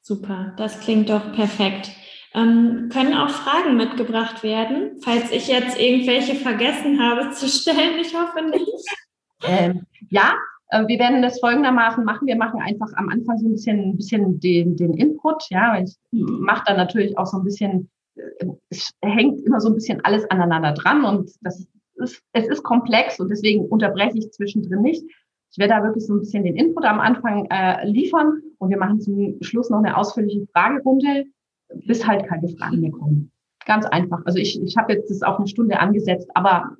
[0.00, 1.90] Super, das klingt doch perfekt.
[2.34, 7.98] Ähm, können auch Fragen mitgebracht werden, falls ich jetzt irgendwelche vergessen habe zu stellen?
[8.00, 8.88] Ich hoffe nicht.
[9.44, 10.34] Ähm, ja,
[10.86, 12.26] wir werden das folgendermaßen machen.
[12.26, 15.44] Wir machen einfach am Anfang so ein bisschen, ein bisschen den, den Input.
[15.50, 19.74] Ja, ich mache dann natürlich auch so ein bisschen, äh, es hängt immer so ein
[19.74, 21.66] bisschen alles aneinander dran und das
[21.96, 25.04] ist, es ist komplex und deswegen unterbreche ich zwischendrin nicht.
[25.52, 28.78] Ich werde da wirklich so ein bisschen den Input am Anfang äh, liefern und wir
[28.78, 31.26] machen zum Schluss noch eine ausführliche Fragerunde,
[31.86, 33.30] bis halt keine Fragen mehr kommen.
[33.64, 34.20] Ganz einfach.
[34.24, 36.76] Also ich, ich habe jetzt das auf eine Stunde angesetzt, aber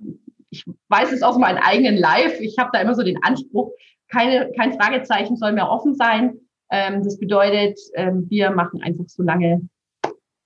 [0.55, 2.41] ich weiß es aus meinem eigenen Live.
[2.41, 3.73] Ich habe da immer so den Anspruch,
[4.09, 6.39] keine, kein Fragezeichen soll mehr offen sein.
[6.71, 9.61] Ähm, das bedeutet, ähm, wir machen einfach so lange,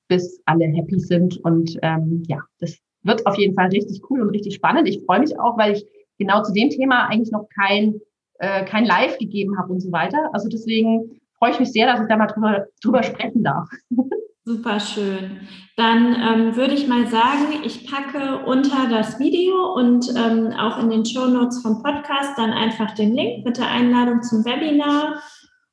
[0.09, 1.39] bis alle happy sind.
[1.45, 4.89] Und ähm, ja, das wird auf jeden Fall richtig cool und richtig spannend.
[4.89, 5.87] Ich freue mich auch, weil ich
[6.19, 8.01] genau zu dem Thema eigentlich noch kein,
[8.39, 10.31] äh, kein Live gegeben habe und so weiter.
[10.33, 13.69] Also deswegen freue ich mich sehr, dass ich da mal drüber, drüber sprechen darf.
[14.49, 15.47] Super schön.
[15.77, 20.89] Dann ähm, würde ich mal sagen, ich packe unter das Video und ähm, auch in
[20.89, 25.21] den Show Notes vom Podcast dann einfach den Link mit der Einladung zum Webinar.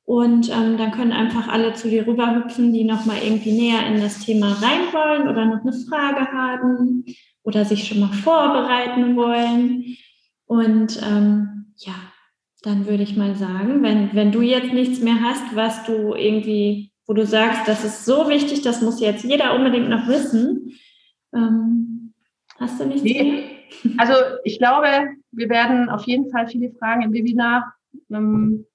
[0.04, 4.20] Und ähm, dann können einfach alle zu dir rüberhüpfen, die nochmal irgendwie näher in das
[4.20, 7.06] Thema rein wollen oder noch eine Frage haben
[7.44, 9.96] oder sich schon mal vorbereiten wollen.
[10.44, 11.94] Und ähm, ja,
[12.60, 16.92] dann würde ich mal sagen, wenn, wenn du jetzt nichts mehr hast, was du irgendwie
[17.06, 20.72] wo du sagst, das ist so wichtig, das muss jetzt jeder unbedingt noch wissen.
[21.34, 22.12] Ähm,
[22.58, 23.44] hast du nichts nee.
[23.98, 24.86] Also ich glaube,
[25.32, 27.74] wir werden auf jeden Fall viele Fragen im Webinar
[28.10, 28.66] ähm,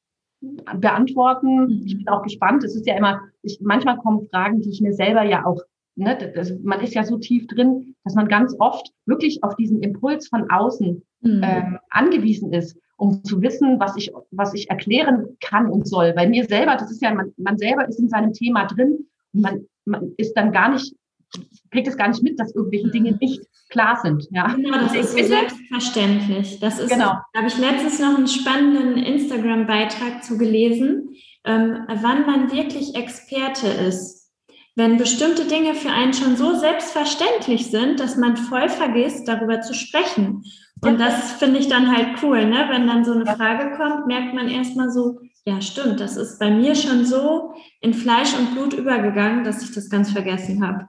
[0.76, 1.66] beantworten.
[1.66, 1.84] Mhm.
[1.86, 2.64] Ich bin auch gespannt.
[2.64, 5.62] Es ist ja immer, ich, manchmal kommen Fragen, die ich mir selber ja auch,
[6.02, 9.82] ne, das, man ist ja so tief drin, dass man ganz oft wirklich auf diesen
[9.82, 11.42] Impuls von außen mhm.
[11.44, 16.14] ähm, angewiesen ist um zu wissen, was ich, was ich erklären kann und soll.
[16.14, 19.42] Bei mir selber, das ist ja, man, man selber ist in seinem Thema drin und
[19.42, 20.94] man, man ist dann gar nicht,
[21.72, 24.28] kriegt es gar nicht mit, dass irgendwelche Dinge nicht klar sind.
[24.30, 24.54] Ja.
[24.54, 26.60] Genau, das ist so selbstverständlich.
[26.60, 27.14] Das ist, genau.
[27.34, 31.10] da habe ich letztens noch einen spannenden Instagram-Beitrag zu gelesen,
[31.44, 34.21] ähm, wann man wirklich Experte ist.
[34.82, 39.76] Wenn bestimmte Dinge für einen schon so selbstverständlich sind, dass man voll vergisst, darüber zu
[39.76, 40.44] sprechen.
[40.84, 42.66] Und das finde ich dann halt cool, ne?
[42.68, 46.50] Wenn dann so eine Frage kommt, merkt man erstmal so, ja, stimmt, das ist bei
[46.50, 50.88] mir schon so in Fleisch und Blut übergegangen, dass ich das ganz vergessen habe.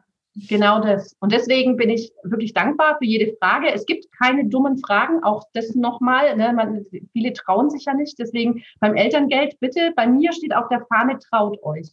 [0.48, 1.14] Genau das.
[1.20, 3.74] Und deswegen bin ich wirklich dankbar für jede Frage.
[3.74, 6.34] Es gibt keine dummen Fragen, auch das nochmal.
[6.38, 6.54] Ne?
[6.54, 8.18] Man, viele trauen sich ja nicht.
[8.18, 11.90] Deswegen beim Elterngeld bitte, bei mir steht auf der Fahne, traut euch.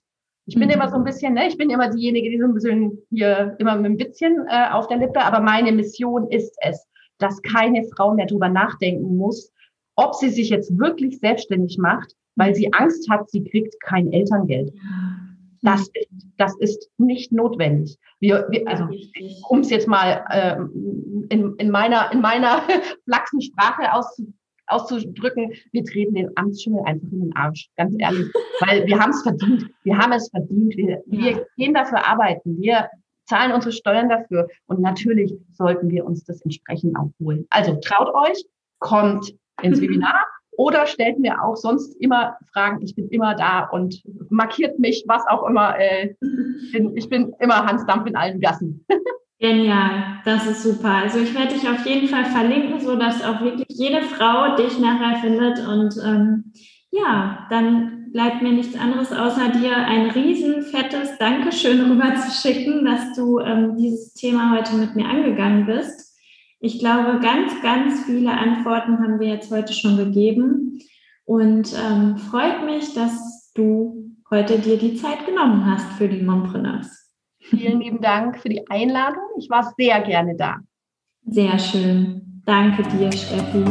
[0.50, 0.74] Ich bin mhm.
[0.74, 3.76] immer so ein bisschen, ne, ich bin immer diejenige, die so ein bisschen hier immer
[3.76, 6.88] mit ein Witzchen äh, auf der Lippe, aber meine Mission ist es,
[7.20, 9.52] dass keine Frau mehr drüber nachdenken muss,
[9.96, 14.74] ob sie sich jetzt wirklich selbstständig macht, weil sie Angst hat, sie kriegt kein Elterngeld.
[15.62, 18.00] Das ist, das ist nicht notwendig.
[18.20, 18.88] Wir, wir also,
[19.50, 20.56] um es jetzt mal äh,
[21.34, 22.64] in, in meiner, in meiner
[23.06, 24.34] flachsen Sprache auszu,
[24.70, 28.28] auszudrücken, wir treten den Amtsschimmel einfach in den Arsch, ganz ehrlich.
[28.60, 29.70] Weil wir haben es verdient.
[29.84, 30.76] Wir haben es verdient.
[30.78, 32.60] Wir, wir gehen dafür arbeiten.
[32.60, 32.90] Wir
[33.26, 34.48] zahlen unsere Steuern dafür.
[34.68, 37.46] Und natürlich sollten wir uns das entsprechend auch holen.
[37.50, 38.44] Also traut euch,
[38.80, 40.26] kommt ins Webinar
[40.58, 42.82] oder stellt mir auch sonst immer Fragen.
[42.82, 45.80] Ich bin immer da und markiert mich, was auch immer.
[45.80, 46.16] Äh,
[46.96, 48.86] ich bin immer Hans Dampf in allen Gassen.
[49.40, 50.96] Genial, das ist super.
[50.96, 54.78] Also ich werde dich auf jeden Fall verlinken, so dass auch wirklich jede Frau dich
[54.80, 55.66] nachher findet.
[55.66, 56.52] Und ähm,
[56.92, 62.84] ja, dann bleibt mir nichts anderes, außer dir ein riesen fettes Dankeschön rüber zu schicken,
[62.84, 66.18] dass du ähm, dieses Thema heute mit mir angegangen bist.
[66.60, 70.80] Ich glaube, ganz, ganz viele Antworten haben wir jetzt heute schon gegeben
[71.24, 76.99] und ähm, freut mich, dass du heute dir die Zeit genommen hast für die Mompreneurs.
[77.50, 79.24] Vielen lieben Dank für die Einladung.
[79.38, 80.58] Ich war sehr gerne da.
[81.26, 82.42] Sehr schön.
[82.46, 83.66] Danke dir, Steffi.